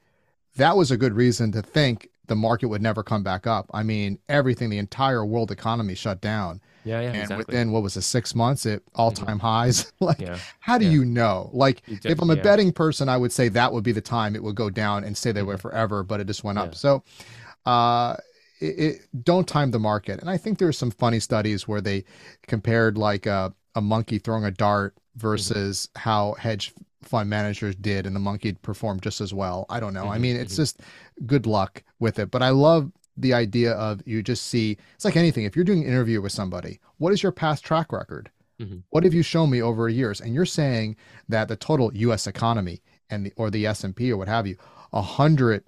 that 0.56 0.76
was 0.76 0.90
a 0.90 0.98
good 0.98 1.14
reason 1.14 1.52
to 1.52 1.62
think 1.62 2.08
the 2.26 2.36
market 2.36 2.68
would 2.68 2.82
never 2.82 3.02
come 3.02 3.22
back 3.22 3.46
up. 3.46 3.70
I 3.74 3.82
mean, 3.82 4.18
everything, 4.28 4.70
the 4.70 4.78
entire 4.78 5.24
world 5.24 5.50
economy 5.50 5.94
shut 5.94 6.20
down. 6.20 6.60
Yeah, 6.84 7.00
yeah. 7.00 7.06
And 7.08 7.16
exactly. 7.16 7.44
within 7.46 7.72
what 7.72 7.82
was 7.82 7.96
it, 7.96 8.02
six 8.02 8.34
months 8.34 8.66
at 8.66 8.82
all 8.94 9.10
time 9.10 9.38
mm-hmm. 9.38 9.46
highs? 9.46 9.92
like, 10.00 10.20
yeah, 10.20 10.38
how 10.60 10.78
do 10.78 10.84
yeah. 10.84 10.92
you 10.92 11.04
know? 11.04 11.50
Like, 11.52 11.82
you 11.86 11.98
if 12.04 12.20
I'm 12.20 12.30
a 12.30 12.36
yeah. 12.36 12.42
betting 12.42 12.72
person, 12.72 13.08
I 13.08 13.16
would 13.16 13.32
say 13.32 13.48
that 13.48 13.72
would 13.72 13.84
be 13.84 13.92
the 13.92 14.00
time 14.00 14.34
it 14.34 14.42
would 14.42 14.54
go 14.54 14.70
down 14.70 15.04
and 15.04 15.16
stay 15.16 15.32
that 15.32 15.44
way 15.44 15.54
mm-hmm. 15.54 15.60
forever, 15.60 16.02
but 16.02 16.20
it 16.20 16.26
just 16.26 16.44
went 16.44 16.58
up. 16.58 16.74
So, 16.74 17.02
uh, 17.66 18.16
it, 18.60 18.78
it, 18.78 19.24
don't 19.24 19.46
time 19.46 19.70
the 19.70 19.78
market. 19.78 20.20
And 20.20 20.30
I 20.30 20.36
think 20.36 20.58
there's 20.58 20.78
some 20.78 20.90
funny 20.90 21.20
studies 21.20 21.66
where 21.66 21.80
they 21.80 22.04
compared 22.46 22.96
like 22.96 23.26
a, 23.26 23.52
a 23.74 23.80
monkey 23.80 24.18
throwing 24.18 24.44
a 24.44 24.50
dart 24.50 24.94
versus 25.16 25.88
mm-hmm. 25.88 26.08
how 26.08 26.32
hedge 26.34 26.72
fund 27.02 27.28
managers 27.28 27.74
did 27.74 28.06
and 28.06 28.14
the 28.14 28.20
monkey 28.20 28.52
performed 28.52 29.02
just 29.02 29.20
as 29.20 29.34
well. 29.34 29.66
I 29.68 29.80
don't 29.80 29.94
know. 29.94 30.04
Mm-hmm. 30.04 30.12
I 30.12 30.18
mean, 30.18 30.36
it's 30.36 30.54
mm-hmm. 30.54 30.62
just 30.62 30.80
good 31.26 31.46
luck 31.46 31.82
with 32.02 32.18
it. 32.18 32.30
But 32.30 32.42
I 32.42 32.50
love 32.50 32.92
the 33.16 33.32
idea 33.32 33.72
of 33.72 34.02
you 34.04 34.22
just 34.22 34.46
see 34.46 34.76
it's 34.94 35.04
like 35.04 35.16
anything. 35.16 35.44
If 35.44 35.56
you're 35.56 35.64
doing 35.64 35.82
an 35.82 35.88
interview 35.88 36.20
with 36.20 36.32
somebody, 36.32 36.80
what 36.98 37.12
is 37.12 37.22
your 37.22 37.32
past 37.32 37.64
track 37.64 37.92
record? 37.92 38.30
Mm-hmm. 38.60 38.78
What 38.90 39.04
have 39.04 39.14
you 39.14 39.22
shown 39.22 39.48
me 39.50 39.62
over 39.62 39.88
years? 39.88 40.20
And 40.20 40.34
you're 40.34 40.44
saying 40.44 40.96
that 41.28 41.48
the 41.48 41.56
total 41.56 41.90
U.S. 41.94 42.26
economy 42.26 42.82
and 43.08 43.26
the 43.26 43.32
or 43.36 43.50
the 43.50 43.66
S 43.66 43.84
and 43.84 43.96
P 43.96 44.12
or 44.12 44.18
what 44.18 44.28
have 44.28 44.46
you, 44.46 44.56
a 44.92 45.02
hundred 45.02 45.64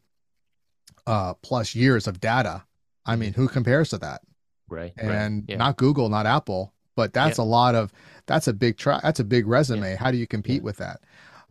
uh, 1.07 1.35
plus 1.35 1.75
years 1.75 2.07
of 2.07 2.21
data. 2.21 2.65
I 3.07 3.17
mean, 3.17 3.33
who 3.33 3.49
compares 3.49 3.91
to 3.91 3.99
that? 3.99 4.23
Right. 4.69 4.93
And 4.97 5.11
right. 5.11 5.45
Yeah. 5.49 5.57
not 5.57 5.77
Google, 5.77 6.09
not 6.09 6.27
Apple, 6.27 6.73
but 6.97 7.13
that's 7.13 7.39
yeah. 7.39 7.45
a 7.45 7.47
lot 7.47 7.75
of 7.75 7.93
that's 8.27 8.49
a 8.49 8.53
big 8.53 8.77
track. 8.77 9.03
That's 9.03 9.21
a 9.21 9.25
big 9.25 9.47
resume. 9.47 9.91
Yeah. 9.91 9.97
How 9.97 10.11
do 10.11 10.17
you 10.17 10.27
compete 10.27 10.63
with 10.63 10.79
that? 10.79 11.01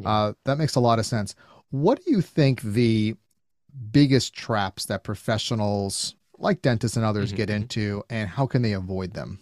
Uh, 0.04 0.34
that 0.46 0.58
makes 0.58 0.76
a 0.76 0.80
lot 0.80 1.00
of 1.00 1.06
sense. 1.06 1.36
What 1.70 2.04
do 2.04 2.12
you 2.12 2.22
think 2.22 2.62
the 2.62 3.16
biggest 3.92 4.34
traps 4.34 4.86
that 4.86 5.04
professionals 5.04 6.16
like 6.38 6.62
dentists 6.62 6.98
and 6.98 7.06
others 7.06 7.30
mm-hmm. 7.30 7.38
get 7.38 7.50
mm-hmm. 7.50 7.64
into 7.64 8.04
and 8.10 8.30
how 8.30 8.46
can 8.46 8.62
they 8.62 8.74
avoid 8.74 9.14
them 9.14 9.40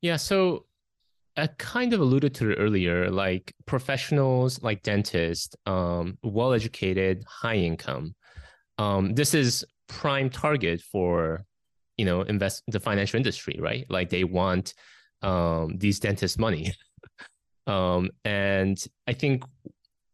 yeah 0.00 0.16
so 0.16 0.64
i 1.36 1.46
kind 1.58 1.92
of 1.92 2.00
alluded 2.00 2.34
to 2.34 2.50
it 2.50 2.56
earlier 2.56 3.10
like 3.10 3.54
professionals 3.66 4.62
like 4.62 4.82
dentists 4.82 5.56
um, 5.66 6.18
well 6.22 6.52
educated 6.52 7.24
high 7.26 7.56
income 7.56 8.14
um, 8.78 9.14
this 9.14 9.34
is 9.34 9.64
prime 9.88 10.30
target 10.30 10.80
for 10.80 11.44
you 11.96 12.04
know 12.04 12.22
invest 12.22 12.62
the 12.68 12.80
financial 12.80 13.16
industry 13.16 13.58
right 13.60 13.86
like 13.88 14.10
they 14.10 14.24
want 14.24 14.74
um, 15.22 15.76
these 15.78 15.98
dentists 16.00 16.38
money 16.38 16.72
um, 17.66 18.10
and 18.24 18.84
i 19.06 19.12
think 19.12 19.42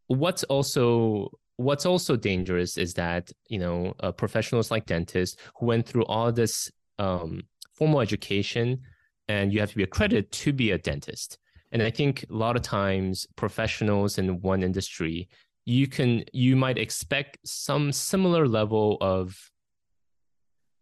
what's 0.07 0.43
also 0.45 1.29
what's 1.59 1.85
also 1.85 2.15
dangerous 2.15 2.77
is 2.77 2.93
that 2.93 3.29
you 3.49 3.59
know 3.59 3.93
uh, 3.99 4.13
professionals 4.13 4.71
like 4.71 4.85
dentists 4.85 5.35
who 5.57 5.65
went 5.65 5.85
through 5.85 6.05
all 6.05 6.31
this 6.31 6.71
um, 6.99 7.41
formal 7.73 7.99
education 7.99 8.79
and 9.27 9.51
you 9.53 9.59
have 9.59 9.69
to 9.69 9.75
be 9.75 9.83
accredited 9.83 10.31
to 10.31 10.53
be 10.53 10.71
a 10.71 10.77
dentist. 10.77 11.37
And 11.71 11.83
i 11.83 11.91
think 11.91 12.25
a 12.29 12.33
lot 12.33 12.55
of 12.55 12.61
times 12.61 13.27
professionals 13.35 14.17
in 14.17 14.41
one 14.41 14.63
industry 14.63 15.27
you 15.65 15.85
can 15.87 16.23
you 16.33 16.55
might 16.55 16.79
expect 16.79 17.37
some 17.45 17.91
similar 17.91 18.47
level 18.47 18.97
of 19.01 19.37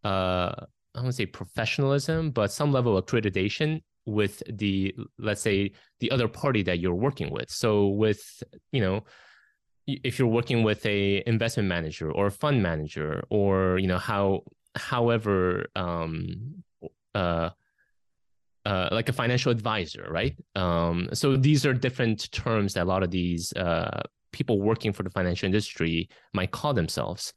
uh 0.06 0.54
i 0.96 1.02
don't 1.02 1.12
say 1.12 1.26
professionalism 1.26 2.32
but 2.32 2.52
some 2.52 2.72
level 2.72 2.96
of 2.96 3.06
accreditation 3.06 3.82
with 4.08 4.42
the 4.50 4.96
let's 5.20 5.42
say 5.42 5.74
the 6.00 6.10
other 6.10 6.28
party 6.28 6.64
that 6.64 6.80
you're 6.80 6.96
working 6.96 7.30
with. 7.30 7.50
So 7.50 7.88
with 7.88 8.42
you 8.72 8.82
know 8.82 9.04
if 9.88 10.20
you're 10.20 10.28
working 10.28 10.64
with 10.64 10.86
a 10.86 11.24
investment 11.26 11.70
manager 11.70 12.12
or 12.12 12.28
a 12.28 12.32
fund 12.32 12.62
manager 12.62 13.24
or 13.30 13.80
you 13.80 13.88
know 13.88 13.98
how 13.98 14.42
however 14.76 15.66
um 15.76 16.64
uh 17.16 17.50
uh, 18.66 18.90
like 18.92 19.08
a 19.08 19.14
financial 19.14 19.50
advisor, 19.50 20.06
right? 20.10 20.36
Um, 20.56 21.08
so 21.14 21.38
these 21.38 21.66
are 21.66 21.74
different 21.74 22.30
terms 22.34 22.74
that 22.74 22.84
a 22.84 22.90
lot 22.90 23.02
of 23.02 23.12
these 23.12 23.54
uh, 23.54 24.02
people 24.34 24.60
working 24.60 24.92
for 24.92 25.04
the 25.04 25.10
financial 25.10 25.46
industry 25.46 26.10
might 26.34 26.52
call 26.52 26.74
themselves. 26.74 27.34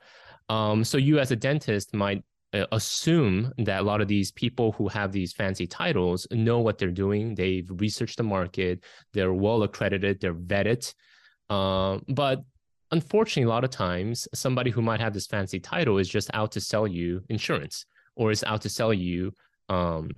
Um, 0.48 0.82
so 0.82 0.98
you, 0.98 1.20
as 1.20 1.30
a 1.30 1.36
dentist, 1.36 1.94
might 1.94 2.24
uh, 2.52 2.66
assume 2.72 3.52
that 3.58 3.80
a 3.80 3.84
lot 3.84 4.00
of 4.00 4.08
these 4.08 4.32
people 4.32 4.72
who 4.72 4.88
have 4.88 5.12
these 5.12 5.32
fancy 5.32 5.68
titles 5.68 6.26
know 6.32 6.58
what 6.58 6.78
they're 6.78 6.90
doing. 6.90 7.36
They've 7.36 7.70
researched 7.76 8.16
the 8.16 8.24
market. 8.24 8.82
They're 9.12 9.32
well 9.32 9.62
accredited. 9.62 10.20
They're 10.20 10.34
vetted. 10.34 10.92
Uh, 11.50 11.98
but 12.08 12.42
unfortunately, 12.92 13.42
a 13.50 13.52
lot 13.52 13.64
of 13.64 13.70
times, 13.70 14.26
somebody 14.32 14.70
who 14.70 14.80
might 14.80 15.00
have 15.00 15.12
this 15.12 15.26
fancy 15.26 15.60
title 15.60 15.98
is 15.98 16.08
just 16.08 16.30
out 16.32 16.52
to 16.52 16.60
sell 16.60 16.86
you 16.86 17.22
insurance 17.28 17.84
or 18.16 18.30
is 18.30 18.44
out 18.44 18.62
to 18.62 18.68
sell 18.68 18.94
you 18.94 19.32
um, 19.68 20.08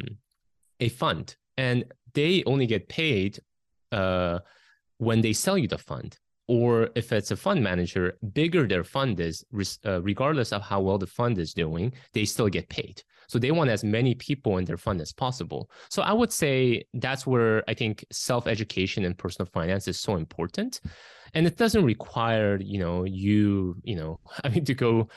a 0.81 0.89
fund, 0.89 1.37
and 1.57 1.85
they 2.15 2.43
only 2.45 2.67
get 2.67 2.89
paid 2.89 3.41
uh, 3.93 4.39
when 4.99 5.21
they 5.21 5.33
sell 5.33 5.57
you 5.57 5.69
the 5.69 5.79
fund. 5.79 6.19
Or 6.49 6.91
if 6.95 7.13
it's 7.13 7.31
a 7.31 7.37
fund 7.37 7.63
manager, 7.63 8.19
bigger 8.33 8.67
their 8.67 8.85
fund 8.85 9.21
is, 9.21 9.45
uh, 9.87 10.03
regardless 10.03 10.53
of 10.53 10.61
how 10.61 10.81
well 10.81 10.99
the 10.99 11.07
fund 11.07 11.39
is 11.39 11.55
doing, 11.55 11.93
they 12.13 12.25
still 12.25 12.49
get 12.49 12.69
paid. 12.69 13.03
So 13.29 13.39
they 13.39 13.51
want 13.51 13.71
as 13.71 13.85
many 13.85 14.15
people 14.15 14.59
in 14.59 14.65
their 14.65 14.77
fund 14.77 15.01
as 15.01 15.13
possible. 15.13 15.71
So 15.91 16.03
I 16.03 16.13
would 16.13 16.33
say 16.33 16.85
that's 16.95 17.27
where 17.27 17.63
I 17.69 17.75
think 17.75 18.05
self 18.13 18.47
education 18.47 19.05
and 19.05 19.17
personal 19.17 19.49
finance 19.53 19.89
is 19.89 20.01
so 20.01 20.17
important. 20.17 20.81
And 21.35 21.47
it 21.47 21.57
doesn't 21.57 21.85
require, 21.85 22.59
you 22.61 22.79
know, 22.79 23.05
you, 23.05 23.77
you 23.83 23.97
know, 23.97 24.21
having 24.45 24.65
to 24.65 24.75
go 24.75 25.09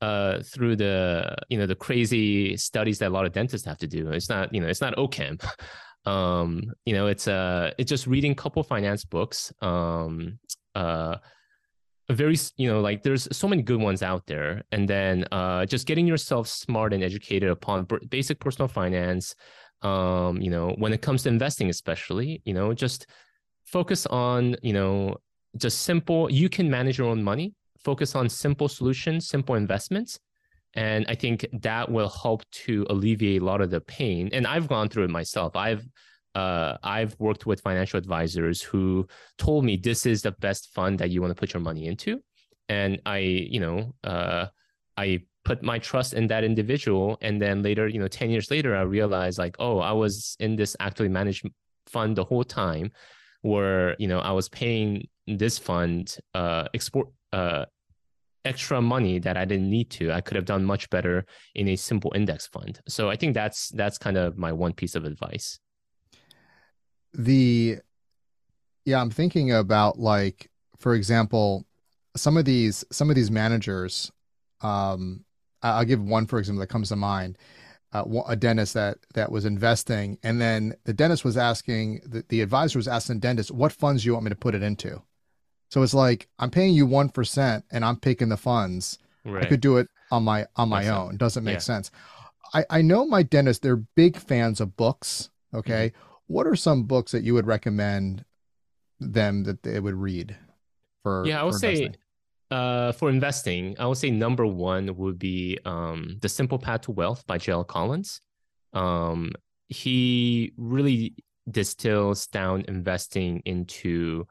uh, 0.00 0.42
through 0.42 0.76
the, 0.76 1.36
you 1.48 1.58
know, 1.58 1.66
the 1.66 1.76
crazy 1.76 2.56
studies 2.56 2.98
that 2.98 3.08
a 3.08 3.14
lot 3.14 3.24
of 3.24 3.32
dentists 3.32 3.66
have 3.66 3.78
to 3.78 3.86
do. 3.86 4.10
It's 4.10 4.28
not, 4.28 4.52
you 4.52 4.60
know, 4.60 4.66
it's 4.66 4.80
not 4.80 4.96
OCHEM. 4.96 5.44
um, 6.06 6.64
you 6.84 6.94
know, 6.94 7.06
it's 7.06 7.28
uh, 7.28 7.70
it's 7.78 7.88
just 7.88 8.06
reading 8.06 8.34
couple 8.34 8.62
finance 8.62 9.04
books. 9.04 9.52
Um, 9.60 10.38
uh, 10.74 11.16
very 12.12 12.36
you 12.56 12.68
know 12.68 12.80
like 12.80 13.02
there's 13.02 13.28
so 13.36 13.48
many 13.48 13.62
good 13.62 13.80
ones 13.80 14.02
out 14.02 14.26
there. 14.26 14.62
And 14.72 14.88
then 14.88 15.24
uh 15.32 15.66
just 15.66 15.86
getting 15.86 16.06
yourself 16.06 16.48
smart 16.48 16.92
and 16.92 17.02
educated 17.02 17.50
upon 17.50 17.86
basic 18.08 18.40
personal 18.40 18.68
finance 18.68 19.34
um 19.82 20.40
you 20.40 20.48
know 20.50 20.74
when 20.78 20.92
it 20.92 21.02
comes 21.02 21.24
to 21.24 21.28
investing 21.28 21.68
especially 21.68 22.40
you 22.44 22.54
know 22.54 22.72
just 22.72 23.06
focus 23.64 24.06
on 24.06 24.54
you 24.62 24.72
know 24.72 25.16
just 25.56 25.82
simple 25.82 26.30
you 26.30 26.48
can 26.48 26.70
manage 26.70 26.98
your 26.98 27.08
own 27.08 27.22
money. 27.22 27.54
Focus 27.84 28.14
on 28.14 28.28
simple 28.28 28.68
solutions 28.68 29.28
simple 29.28 29.54
investments. 29.54 30.18
And 30.74 31.04
i 31.08 31.14
think 31.14 31.46
that 31.60 31.90
will 31.90 32.08
help 32.08 32.42
to 32.64 32.86
alleviate 32.88 33.42
a 33.42 33.44
lot 33.44 33.60
of 33.60 33.70
the 33.70 33.80
pain. 33.80 34.30
And 34.32 34.46
i've 34.46 34.68
gone 34.68 34.88
through 34.88 35.04
it 35.04 35.10
myself. 35.10 35.56
I've 35.56 35.84
uh, 36.34 36.76
I've 36.82 37.18
worked 37.18 37.46
with 37.46 37.60
financial 37.60 37.98
advisors 37.98 38.62
who 38.62 39.06
told 39.38 39.64
me 39.64 39.76
this 39.76 40.06
is 40.06 40.22
the 40.22 40.32
best 40.32 40.72
fund 40.74 40.98
that 40.98 41.10
you 41.10 41.20
want 41.20 41.30
to 41.30 41.38
put 41.38 41.52
your 41.52 41.62
money 41.62 41.86
into, 41.86 42.22
and 42.68 43.00
I, 43.04 43.18
you 43.18 43.60
know, 43.60 43.94
uh, 44.04 44.46
I 44.96 45.22
put 45.44 45.62
my 45.62 45.78
trust 45.78 46.14
in 46.14 46.26
that 46.28 46.44
individual, 46.44 47.18
and 47.20 47.40
then 47.40 47.62
later, 47.62 47.88
you 47.88 48.00
know, 48.00 48.08
ten 48.08 48.30
years 48.30 48.50
later, 48.50 48.74
I 48.76 48.82
realized 48.82 49.38
like, 49.38 49.56
oh, 49.58 49.78
I 49.78 49.92
was 49.92 50.36
in 50.40 50.56
this 50.56 50.76
actively 50.80 51.10
managed 51.10 51.46
fund 51.86 52.16
the 52.16 52.24
whole 52.24 52.44
time, 52.44 52.92
where 53.42 53.96
you 53.98 54.08
know 54.08 54.20
I 54.20 54.32
was 54.32 54.48
paying 54.48 55.08
this 55.26 55.58
fund 55.58 56.16
uh, 56.34 56.68
export 56.72 57.08
uh, 57.32 57.66
extra 58.44 58.80
money 58.80 59.18
that 59.18 59.36
I 59.36 59.44
didn't 59.44 59.68
need 59.68 59.90
to. 59.90 60.12
I 60.12 60.20
could 60.20 60.36
have 60.36 60.46
done 60.46 60.64
much 60.64 60.88
better 60.90 61.26
in 61.54 61.68
a 61.68 61.76
simple 61.76 62.12
index 62.14 62.46
fund. 62.46 62.80
So 62.88 63.10
I 63.10 63.16
think 63.16 63.34
that's 63.34 63.68
that's 63.70 63.98
kind 63.98 64.16
of 64.16 64.38
my 64.38 64.52
one 64.52 64.72
piece 64.72 64.94
of 64.94 65.04
advice 65.04 65.58
the 67.14 67.78
yeah 68.84 69.00
i'm 69.00 69.10
thinking 69.10 69.52
about 69.52 69.98
like 69.98 70.50
for 70.78 70.94
example 70.94 71.64
some 72.16 72.36
of 72.36 72.44
these 72.44 72.84
some 72.90 73.10
of 73.10 73.16
these 73.16 73.30
managers 73.30 74.10
um 74.60 75.24
I'll 75.62 75.84
give 75.84 76.02
one 76.02 76.26
for 76.26 76.38
example 76.38 76.60
that 76.60 76.68
comes 76.68 76.88
to 76.88 76.96
mind. 76.96 77.38
Uh, 77.94 78.22
a 78.26 78.34
dentist 78.34 78.72
that 78.72 78.96
that 79.12 79.30
was 79.30 79.44
investing, 79.44 80.18
and 80.22 80.40
then 80.40 80.74
the 80.84 80.94
dentist 80.94 81.26
was 81.26 81.36
asking 81.36 82.00
the, 82.06 82.24
the 82.30 82.40
advisor 82.40 82.78
was 82.78 82.88
asking 82.88 83.16
the 83.16 83.20
dentist, 83.20 83.50
"What 83.50 83.70
funds 83.70 84.02
do 84.02 84.06
you 84.06 84.14
want 84.14 84.24
me 84.24 84.30
to 84.30 84.34
put 84.34 84.54
it 84.54 84.62
into?" 84.62 85.02
So 85.68 85.82
it's 85.82 85.92
like 85.92 86.26
I'm 86.38 86.50
paying 86.50 86.72
you 86.72 86.86
one 86.86 87.10
percent, 87.10 87.66
and 87.70 87.84
I'm 87.84 87.96
picking 87.96 88.30
the 88.30 88.38
funds. 88.38 88.98
Right. 89.26 89.44
I 89.44 89.46
could 89.46 89.60
do 89.60 89.76
it 89.76 89.88
on 90.10 90.22
my 90.22 90.46
on 90.56 90.70
my 90.70 90.80
Makes 90.80 90.90
own. 90.90 91.08
Sense. 91.10 91.18
Doesn't 91.18 91.44
make 91.44 91.52
yeah. 91.52 91.58
sense. 91.58 91.90
I 92.54 92.64
I 92.70 92.80
know 92.80 93.04
my 93.04 93.22
dentist. 93.22 93.60
They're 93.60 93.76
big 93.76 94.16
fans 94.16 94.62
of 94.62 94.74
books. 94.74 95.28
Okay, 95.52 95.92
mm-hmm. 95.94 96.11
What 96.26 96.46
are 96.46 96.56
some 96.56 96.84
books 96.84 97.12
that 97.12 97.22
you 97.22 97.34
would 97.34 97.46
recommend 97.46 98.24
them 99.00 99.44
that 99.44 99.62
they 99.62 99.80
would 99.80 99.94
read 99.94 100.36
for? 101.02 101.24
Yeah, 101.26 101.40
I 101.40 101.44
would 101.44 101.54
say 101.54 101.92
uh, 102.52 102.92
for 102.92 103.08
investing, 103.08 103.74
I 103.78 103.86
would 103.86 103.96
say 103.96 104.10
number 104.10 104.46
one 104.46 104.94
would 104.96 105.18
be 105.18 105.58
um, 105.64 106.18
The 106.20 106.28
Simple 106.28 106.58
Path 106.58 106.82
to 106.82 106.92
Wealth 106.92 107.26
by 107.26 107.38
J.L. 107.38 107.64
Collins. 107.64 108.20
Um, 108.74 109.32
he 109.68 110.52
really 110.58 111.14
distills 111.50 112.26
down 112.26 112.64
investing 112.68 113.42
into, 113.46 114.26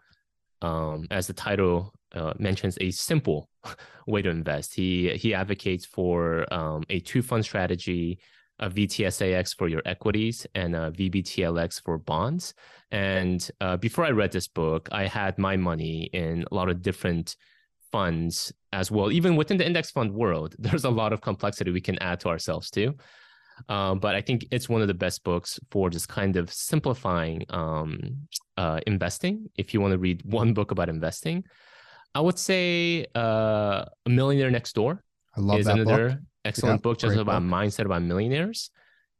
um, 0.61 1.07
as 1.09 1.27
the 1.27 1.33
title 1.33 1.93
uh, 2.13 2.33
mentions, 2.37 2.77
a 2.79 2.91
simple 2.91 3.49
way 4.07 4.21
to 4.21 4.29
invest. 4.29 4.75
He 4.75 5.09
he 5.15 5.33
advocates 5.33 5.85
for 5.85 6.51
um, 6.53 6.83
a 6.89 6.99
two 6.99 7.21
fund 7.21 7.43
strategy, 7.43 8.19
a 8.61 8.69
VTSAX 8.69 9.55
for 9.55 9.67
your 9.67 9.81
equities, 9.85 10.47
and 10.55 10.75
a 10.75 10.91
VBTLX 10.91 11.81
for 11.83 11.97
bonds. 11.97 12.53
And 12.91 13.49
uh, 13.59 13.77
before 13.77 14.05
I 14.05 14.11
read 14.11 14.31
this 14.31 14.47
book, 14.47 14.89
I 14.91 15.07
had 15.07 15.37
my 15.37 15.57
money 15.57 16.09
in 16.13 16.45
a 16.51 16.55
lot 16.55 16.69
of 16.69 16.81
different 16.81 17.35
funds 17.91 18.53
as 18.71 18.91
well. 18.91 19.11
Even 19.11 19.35
within 19.35 19.57
the 19.57 19.65
index 19.65 19.91
fund 19.91 20.13
world, 20.13 20.55
there's 20.59 20.85
a 20.85 20.89
lot 20.89 21.13
of 21.13 21.21
complexity 21.21 21.71
we 21.71 21.81
can 21.81 21.97
add 21.99 22.19
to 22.21 22.29
ourselves 22.29 22.69
too. 22.69 22.95
Um, 23.69 23.99
but 23.99 24.15
I 24.15 24.21
think 24.21 24.45
it's 24.51 24.69
one 24.69 24.81
of 24.81 24.87
the 24.87 24.93
best 24.93 25.23
books 25.23 25.59
for 25.69 25.89
just 25.89 26.07
kind 26.07 26.35
of 26.35 26.51
simplifying 26.51 27.45
um, 27.49 27.99
uh, 28.57 28.79
investing. 28.87 29.49
If 29.55 29.73
you 29.73 29.81
want 29.81 29.91
to 29.91 29.97
read 29.97 30.21
one 30.23 30.53
book 30.53 30.71
about 30.71 30.89
investing, 30.89 31.43
I 32.15 32.21
would 32.21 32.39
say 32.39 33.05
uh, 33.15 33.85
A 34.05 34.09
Millionaire 34.09 34.51
Next 34.51 34.73
Door. 34.73 35.03
I 35.35 35.41
love 35.41 35.59
is 35.59 35.65
that 35.65 35.79
another 35.79 36.09
book. 36.09 36.19
excellent 36.45 36.79
yeah, 36.79 36.81
book 36.81 36.99
just 36.99 37.17
about 37.17 37.41
book. 37.41 37.51
mindset 37.51 37.85
about 37.85 38.01
millionaires. 38.01 38.71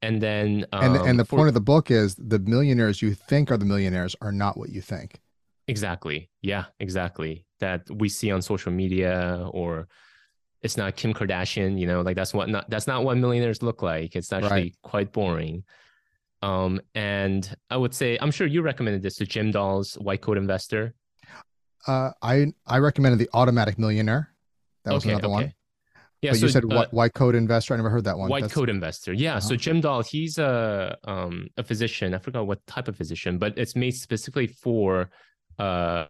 And 0.02 0.20
then, 0.20 0.66
um, 0.72 0.96
and 0.96 1.08
and 1.10 1.20
the 1.20 1.26
for, 1.26 1.38
point 1.38 1.48
of 1.48 1.54
the 1.54 1.62
book 1.62 1.92
is 1.92 2.16
the 2.16 2.40
millionaires 2.40 3.02
you 3.02 3.14
think 3.14 3.52
are 3.52 3.58
the 3.58 3.66
millionaires 3.66 4.16
are 4.22 4.32
not 4.32 4.58
what 4.58 4.70
you 4.70 4.82
think. 4.82 5.20
Exactly. 5.68 6.30
Yeah, 6.42 6.66
exactly. 6.80 7.46
That 7.60 7.90
we 7.90 8.10
see 8.10 8.32
on 8.32 8.42
social 8.42 8.72
media 8.72 9.48
or 9.52 9.88
it's 10.62 10.78
not 10.78 10.96
Kim 10.96 11.14
Kardashian, 11.14 11.80
you 11.80 11.88
know, 11.88 12.02
like 12.02 12.16
that's 12.16 12.34
what 12.34 12.50
not 12.50 12.70
that's 12.70 12.88
not 12.88 13.04
what 13.04 13.18
millionaires 13.18 13.62
look 13.62 13.82
like. 13.82 14.16
It's 14.16 14.34
actually 14.34 14.50
right. 14.50 14.76
quite 14.82 15.12
boring. 15.12 15.64
Um, 16.42 16.82
and 16.96 17.56
I 17.70 17.78
would 17.78 17.94
say 17.94 18.18
I'm 18.20 18.32
sure 18.32 18.48
you 18.48 18.62
recommended 18.62 19.04
this 19.04 19.16
to 19.18 19.26
Jim 19.26 19.52
Dahle's 19.52 19.94
White 19.96 20.22
Coat 20.22 20.38
Investor. 20.38 20.94
Uh, 21.88 22.12
I 22.22 22.54
I 22.66 22.80
recommended 22.80 23.20
the 23.20 23.30
Automatic 23.34 23.78
Millionaire. 23.78 24.30
That 24.86 24.94
was 24.94 25.04
okay, 25.04 25.14
another 25.14 25.28
okay. 25.28 25.34
one. 25.34 25.54
Yeah, 26.22 26.32
but 26.32 26.40
so, 26.40 26.46
you 26.46 26.52
said 26.52 26.72
uh, 26.72 26.86
white 26.92 27.14
coat 27.14 27.34
investor. 27.34 27.74
I 27.74 27.78
never 27.78 27.90
heard 27.90 28.04
that 28.04 28.18
one. 28.18 28.30
White 28.30 28.42
That's... 28.42 28.54
coat 28.54 28.70
investor. 28.70 29.12
Yeah. 29.12 29.32
Uh-huh. 29.32 29.40
So 29.40 29.56
Jim 29.56 29.82
Dahle, 29.82 30.06
he's 30.06 30.38
a 30.38 30.96
um 31.06 31.48
a 31.58 31.64
physician. 31.64 32.14
I 32.14 32.20
forgot 32.20 32.46
what 32.46 32.66
type 32.68 32.88
of 32.88 32.96
physician, 32.96 33.40
but 33.40 33.58
it's 33.58 33.76
made 33.76 33.92
specifically 33.92 34.48
for 34.48 35.10
uh, 35.58 36.06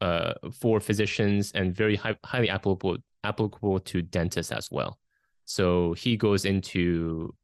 uh, 0.00 0.34
for 0.52 0.80
physicians 0.80 1.52
and 1.52 1.74
very 1.74 1.96
high, 1.96 2.16
highly 2.24 2.48
applicable 2.48 2.98
applicable 3.24 3.80
to 3.80 4.02
dentists 4.02 4.52
as 4.52 4.68
well. 4.70 4.98
So 5.44 5.94
he 5.94 6.16
goes 6.16 6.44
into 6.44 7.34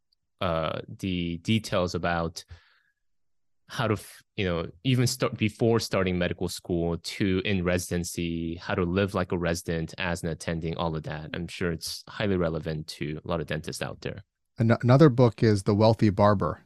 uh, 0.40 0.80
the 0.98 1.38
details 1.38 1.94
about 1.94 2.44
how 3.68 3.88
to 3.88 3.96
you 4.36 4.44
know 4.44 4.66
even 4.84 5.06
start 5.06 5.36
before 5.36 5.80
starting 5.80 6.18
medical 6.18 6.48
school 6.48 6.96
to 6.98 7.40
in 7.44 7.64
residency 7.64 8.56
how 8.56 8.74
to 8.74 8.84
live 8.84 9.14
like 9.14 9.32
a 9.32 9.38
resident 9.38 9.94
as 9.98 10.22
an 10.22 10.28
attending 10.28 10.76
all 10.76 10.94
of 10.94 11.02
that 11.02 11.30
i'm 11.34 11.48
sure 11.48 11.72
it's 11.72 12.04
highly 12.08 12.36
relevant 12.36 12.86
to 12.86 13.20
a 13.24 13.28
lot 13.28 13.40
of 13.40 13.46
dentists 13.46 13.82
out 13.82 14.00
there 14.02 14.22
another 14.58 15.08
book 15.08 15.42
is 15.42 15.62
the 15.62 15.74
wealthy 15.74 16.10
barber 16.10 16.64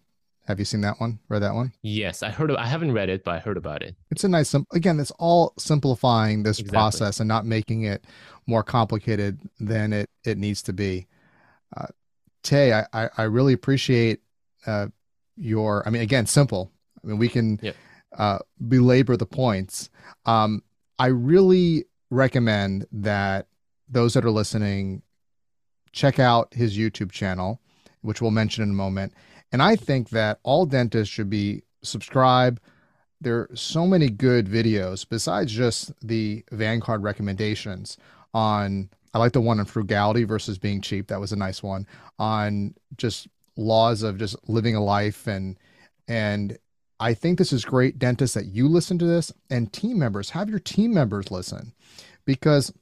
have 0.48 0.58
you 0.58 0.64
seen 0.64 0.80
that 0.80 0.98
one? 0.98 1.18
Read 1.28 1.40
that 1.40 1.54
one? 1.54 1.74
Yes, 1.82 2.22
I 2.22 2.30
heard. 2.30 2.50
Of, 2.50 2.56
I 2.56 2.64
haven't 2.64 2.92
read 2.92 3.10
it, 3.10 3.22
but 3.22 3.32
I 3.34 3.38
heard 3.38 3.58
about 3.58 3.82
it. 3.82 3.94
It's 4.10 4.24
a 4.24 4.28
nice. 4.28 4.54
Again, 4.72 4.98
it's 4.98 5.10
all 5.18 5.52
simplifying 5.58 6.42
this 6.42 6.58
exactly. 6.58 6.74
process 6.74 7.20
and 7.20 7.28
not 7.28 7.44
making 7.44 7.82
it 7.82 8.06
more 8.46 8.62
complicated 8.62 9.38
than 9.60 9.92
it 9.92 10.08
it 10.24 10.38
needs 10.38 10.62
to 10.62 10.72
be. 10.72 11.06
Uh, 11.76 11.88
Tae, 12.42 12.72
I, 12.72 12.86
I, 12.94 13.10
I 13.18 13.22
really 13.24 13.52
appreciate 13.52 14.20
uh, 14.66 14.86
your. 15.36 15.86
I 15.86 15.90
mean, 15.90 16.00
again, 16.00 16.24
simple. 16.24 16.72
I 17.02 17.06
mean, 17.06 17.18
we 17.18 17.28
can 17.28 17.58
yep. 17.62 17.76
uh, 18.16 18.38
belabor 18.66 19.16
the 19.16 19.26
points. 19.26 19.90
Um, 20.26 20.62
I 20.98 21.06
really 21.06 21.84
recommend 22.10 22.86
that 22.92 23.46
those 23.88 24.14
that 24.14 24.24
are 24.24 24.30
listening 24.30 25.02
check 25.92 26.18
out 26.18 26.52
his 26.54 26.76
YouTube 26.76 27.10
channel, 27.10 27.60
which 28.02 28.20
we'll 28.20 28.30
mention 28.30 28.62
in 28.62 28.70
a 28.70 28.74
moment 28.74 29.12
and 29.52 29.62
I 29.62 29.76
think 29.76 30.10
that 30.10 30.40
all 30.42 30.66
dentists 30.66 31.12
should 31.12 31.30
be 31.30 31.62
subscribe. 31.82 32.60
There 33.20 33.36
are 33.36 33.50
so 33.54 33.86
many 33.86 34.08
good 34.08 34.46
videos 34.46 35.08
besides 35.08 35.52
just 35.52 35.92
the 36.06 36.44
Vanguard 36.52 37.02
recommendations 37.02 37.96
on 38.34 38.90
I 39.14 39.18
like 39.18 39.32
the 39.32 39.40
one 39.40 39.58
on 39.58 39.64
frugality 39.64 40.24
versus 40.24 40.58
being 40.58 40.82
cheap. 40.82 41.08
That 41.08 41.18
was 41.18 41.32
a 41.32 41.36
nice 41.36 41.62
one 41.62 41.86
on 42.18 42.74
just 42.96 43.26
laws 43.56 44.02
of 44.02 44.18
just 44.18 44.36
living 44.48 44.76
a 44.76 44.84
life 44.84 45.26
and 45.26 45.56
and 46.06 46.58
I 47.00 47.14
think 47.14 47.38
this 47.38 47.52
is 47.52 47.64
great 47.64 47.98
dentists 47.98 48.34
that 48.34 48.46
you 48.46 48.68
listen 48.68 48.98
to 48.98 49.04
this 49.04 49.32
and 49.50 49.72
team 49.72 49.98
members 49.98 50.30
have 50.30 50.50
your 50.50 50.58
team 50.58 50.92
members 50.92 51.30
listen 51.30 51.72
because 52.24 52.72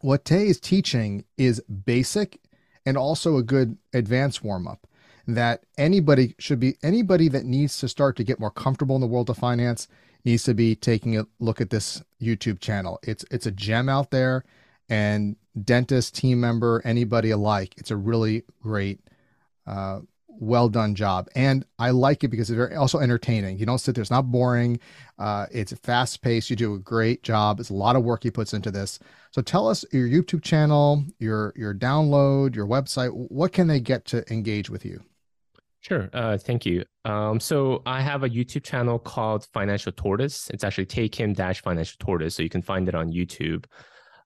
what 0.00 0.24
Tae 0.24 0.46
is 0.46 0.60
teaching 0.60 1.24
is 1.36 1.60
basic 1.60 2.40
and 2.84 2.96
also 2.96 3.36
a 3.36 3.42
good 3.42 3.76
advanced 3.92 4.42
warm 4.42 4.66
up 4.66 4.86
that 5.26 5.64
anybody 5.76 6.34
should 6.38 6.58
be 6.58 6.76
anybody 6.82 7.28
that 7.28 7.44
needs 7.44 7.78
to 7.78 7.88
start 7.88 8.16
to 8.16 8.24
get 8.24 8.40
more 8.40 8.50
comfortable 8.50 8.96
in 8.96 9.00
the 9.00 9.06
world 9.06 9.28
of 9.28 9.36
finance 9.36 9.86
needs 10.24 10.42
to 10.44 10.54
be 10.54 10.74
taking 10.74 11.18
a 11.18 11.26
look 11.38 11.60
at 11.60 11.70
this 11.70 12.02
YouTube 12.20 12.60
channel. 12.60 12.98
It's 13.02 13.24
it's 13.30 13.46
a 13.46 13.50
gem 13.50 13.88
out 13.88 14.10
there 14.10 14.44
and 14.88 15.36
dentist, 15.62 16.14
team 16.14 16.40
member, 16.40 16.80
anybody 16.84 17.30
alike. 17.30 17.74
It's 17.76 17.90
a 17.90 17.96
really 17.96 18.44
great 18.62 19.00
uh, 19.66 20.00
well 20.40 20.68
done 20.68 20.94
job. 20.94 21.28
And 21.34 21.64
I 21.78 21.90
like 21.90 22.24
it 22.24 22.28
because 22.28 22.50
it's 22.50 22.76
also 22.76 22.98
entertaining. 22.98 23.58
You 23.58 23.66
don't 23.66 23.78
sit 23.78 23.94
there, 23.94 24.02
it's 24.02 24.10
not 24.10 24.30
boring. 24.30 24.80
Uh, 25.18 25.46
it's 25.50 25.72
fast 25.72 26.22
paced. 26.22 26.50
You 26.50 26.56
do 26.56 26.74
a 26.74 26.78
great 26.78 27.22
job. 27.22 27.60
It's 27.60 27.70
a 27.70 27.74
lot 27.74 27.96
of 27.96 28.04
work 28.04 28.22
he 28.22 28.30
puts 28.30 28.54
into 28.54 28.70
this. 28.70 28.98
So 29.30 29.42
tell 29.42 29.68
us 29.68 29.84
your 29.92 30.08
YouTube 30.08 30.42
channel, 30.42 31.04
your 31.18 31.52
your 31.56 31.74
download, 31.74 32.54
your 32.54 32.66
website. 32.66 33.10
What 33.12 33.52
can 33.52 33.66
they 33.66 33.80
get 33.80 34.04
to 34.06 34.24
engage 34.32 34.70
with 34.70 34.84
you? 34.84 35.02
Sure. 35.80 36.10
Uh, 36.12 36.36
thank 36.36 36.66
you. 36.66 36.84
Um, 37.04 37.38
so 37.40 37.82
I 37.86 38.00
have 38.02 38.24
a 38.24 38.28
YouTube 38.28 38.64
channel 38.64 38.98
called 38.98 39.46
Financial 39.52 39.92
Tortoise. 39.92 40.50
It's 40.50 40.64
actually 40.64 40.86
Tae 40.86 41.08
Kim 41.08 41.32
Dash 41.32 41.62
Financial 41.62 41.96
Tortoise, 41.98 42.34
so 42.34 42.42
you 42.42 42.48
can 42.48 42.62
find 42.62 42.88
it 42.88 42.94
on 42.94 43.12
YouTube. 43.12 43.64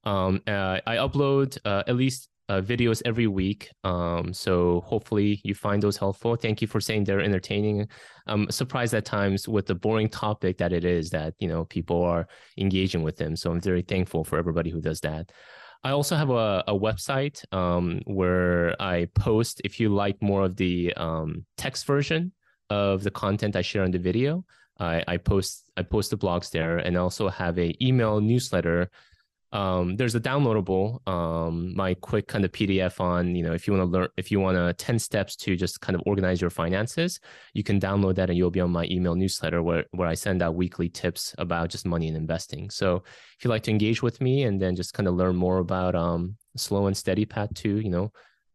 Um, 0.04 0.42
uh, 0.46 0.80
I 0.86 0.96
upload 0.96 1.58
uh, 1.64 1.84
at 1.86 1.96
least 1.96 2.28
uh, 2.48 2.60
videos 2.60 3.02
every 3.04 3.26
week. 3.26 3.70
Um, 3.84 4.32
so 4.32 4.82
hopefully 4.86 5.40
you 5.44 5.54
find 5.54 5.82
those 5.82 5.96
helpful. 5.96 6.36
Thank 6.36 6.60
you 6.60 6.68
for 6.68 6.80
saying 6.80 7.04
they're 7.04 7.20
entertaining. 7.20 7.88
I'm 8.26 8.50
surprised 8.50 8.94
at 8.94 9.04
times 9.04 9.48
with 9.48 9.66
the 9.66 9.74
boring 9.74 10.08
topic 10.08 10.58
that 10.58 10.72
it 10.72 10.84
is 10.84 11.10
that 11.10 11.34
you 11.38 11.48
know 11.48 11.64
people 11.64 12.02
are 12.02 12.26
engaging 12.58 13.02
with 13.02 13.16
them. 13.16 13.36
So 13.36 13.50
I'm 13.50 13.60
very 13.60 13.82
thankful 13.82 14.24
for 14.24 14.38
everybody 14.38 14.70
who 14.70 14.80
does 14.80 15.00
that. 15.00 15.30
I 15.84 15.90
also 15.90 16.14
have 16.14 16.30
a, 16.30 16.62
a 16.68 16.78
website 16.78 17.44
um, 17.52 18.02
where 18.04 18.80
I 18.80 19.08
post, 19.16 19.60
if 19.64 19.80
you 19.80 19.88
like 19.88 20.22
more 20.22 20.44
of 20.44 20.54
the 20.56 20.94
um, 20.94 21.44
text 21.56 21.86
version 21.86 22.32
of 22.70 23.02
the 23.02 23.10
content 23.10 23.56
I 23.56 23.62
share 23.62 23.82
on 23.82 23.90
the 23.90 23.98
video, 23.98 24.44
I, 24.78 25.02
I 25.06 25.16
post 25.16 25.70
I 25.76 25.82
post 25.82 26.10
the 26.10 26.16
blogs 26.16 26.50
there, 26.50 26.78
and 26.78 26.96
also 26.96 27.28
have 27.28 27.58
a 27.58 27.74
email 27.84 28.20
newsletter 28.20 28.90
um, 29.52 29.96
there's 29.96 30.14
a 30.14 30.20
downloadable 30.20 31.06
um, 31.08 31.74
my 31.76 31.94
quick 31.94 32.26
kind 32.26 32.44
of 32.44 32.52
pdf 32.52 33.00
on 33.00 33.34
you 33.34 33.42
know 33.42 33.52
if 33.52 33.66
you 33.66 33.72
want 33.72 33.82
to 33.82 33.90
learn 33.90 34.08
if 34.16 34.30
you 34.30 34.40
want 34.40 34.56
to 34.56 34.72
10 34.72 34.98
steps 34.98 35.36
to 35.36 35.56
just 35.56 35.80
kind 35.80 35.94
of 35.94 36.02
organize 36.06 36.40
your 36.40 36.50
finances 36.50 37.20
you 37.52 37.62
can 37.62 37.78
download 37.78 38.14
that 38.14 38.30
and 38.30 38.38
you'll 38.38 38.50
be 38.50 38.60
on 38.60 38.70
my 38.70 38.86
email 38.90 39.14
newsletter 39.14 39.62
where, 39.62 39.84
where 39.90 40.08
i 40.08 40.14
send 40.14 40.42
out 40.42 40.54
weekly 40.54 40.88
tips 40.88 41.34
about 41.38 41.68
just 41.68 41.86
money 41.86 42.08
and 42.08 42.16
investing. 42.16 42.70
So 42.70 43.02
if 43.36 43.44
you'd 43.44 43.50
like 43.50 43.64
to 43.64 43.70
engage 43.70 44.02
with 44.02 44.20
me 44.20 44.44
and 44.44 44.60
then 44.60 44.76
just 44.76 44.94
kind 44.94 45.08
of 45.08 45.14
learn 45.14 45.36
more 45.36 45.58
about 45.58 45.94
um, 45.94 46.36
slow 46.56 46.86
and 46.86 46.96
steady 46.96 47.24
path 47.24 47.52
to 47.54 47.78
you 47.78 47.90
know, 47.90 48.12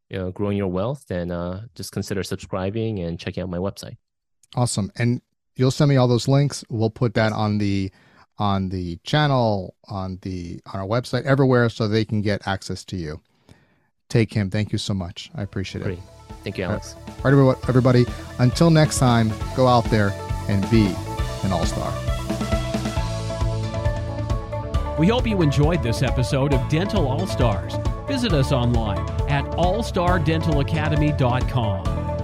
you 0.09 0.17
know 0.17 0.31
growing 0.31 0.57
your 0.57 0.71
wealth 0.79 1.05
then 1.07 1.31
uh, 1.31 1.65
just 1.75 1.91
consider 1.91 2.23
subscribing 2.23 2.99
and 2.99 3.19
checking 3.19 3.43
out 3.43 3.49
my 3.49 3.57
website. 3.57 3.97
Awesome. 4.55 4.91
And 4.97 5.21
you'll 5.55 5.71
send 5.71 5.89
me 5.89 5.97
all 5.97 6.07
those 6.07 6.27
links. 6.27 6.63
We'll 6.69 6.89
put 6.89 7.13
that 7.15 7.33
on 7.33 7.57
the 7.57 7.91
on 8.39 8.69
the 8.69 8.97
channel, 9.03 9.75
on 9.87 10.19
the 10.21 10.59
on 10.73 10.79
our 10.79 10.87
website, 10.87 11.23
everywhere, 11.23 11.69
so 11.69 11.87
they 11.87 12.05
can 12.05 12.21
get 12.21 12.47
access 12.47 12.83
to 12.85 12.97
you. 12.97 13.21
Tae 14.09 14.25
Kim. 14.25 14.49
thank 14.49 14.71
you 14.71 14.77
so 14.77 14.93
much. 14.93 15.29
I 15.35 15.43
appreciate 15.43 15.85
it. 15.85 15.99
Thank 16.43 16.57
you, 16.57 16.63
Alex. 16.63 16.95
All 17.25 17.31
right, 17.31 17.57
everybody. 17.67 18.05
Until 18.39 18.69
next 18.69 18.99
time, 18.99 19.33
go 19.55 19.67
out 19.67 19.83
there 19.85 20.13
and 20.47 20.69
be 20.69 20.85
an 21.43 21.51
all 21.51 21.65
star. 21.65 21.91
We 24.97 25.07
hope 25.07 25.27
you 25.27 25.41
enjoyed 25.41 25.83
this 25.83 26.01
episode 26.01 26.53
of 26.53 26.69
Dental 26.69 27.05
All 27.07 27.27
Stars. 27.27 27.75
Visit 28.07 28.33
us 28.33 28.51
online 28.51 29.07
at 29.29 29.45
allstardentalacademy.com. 29.51 32.16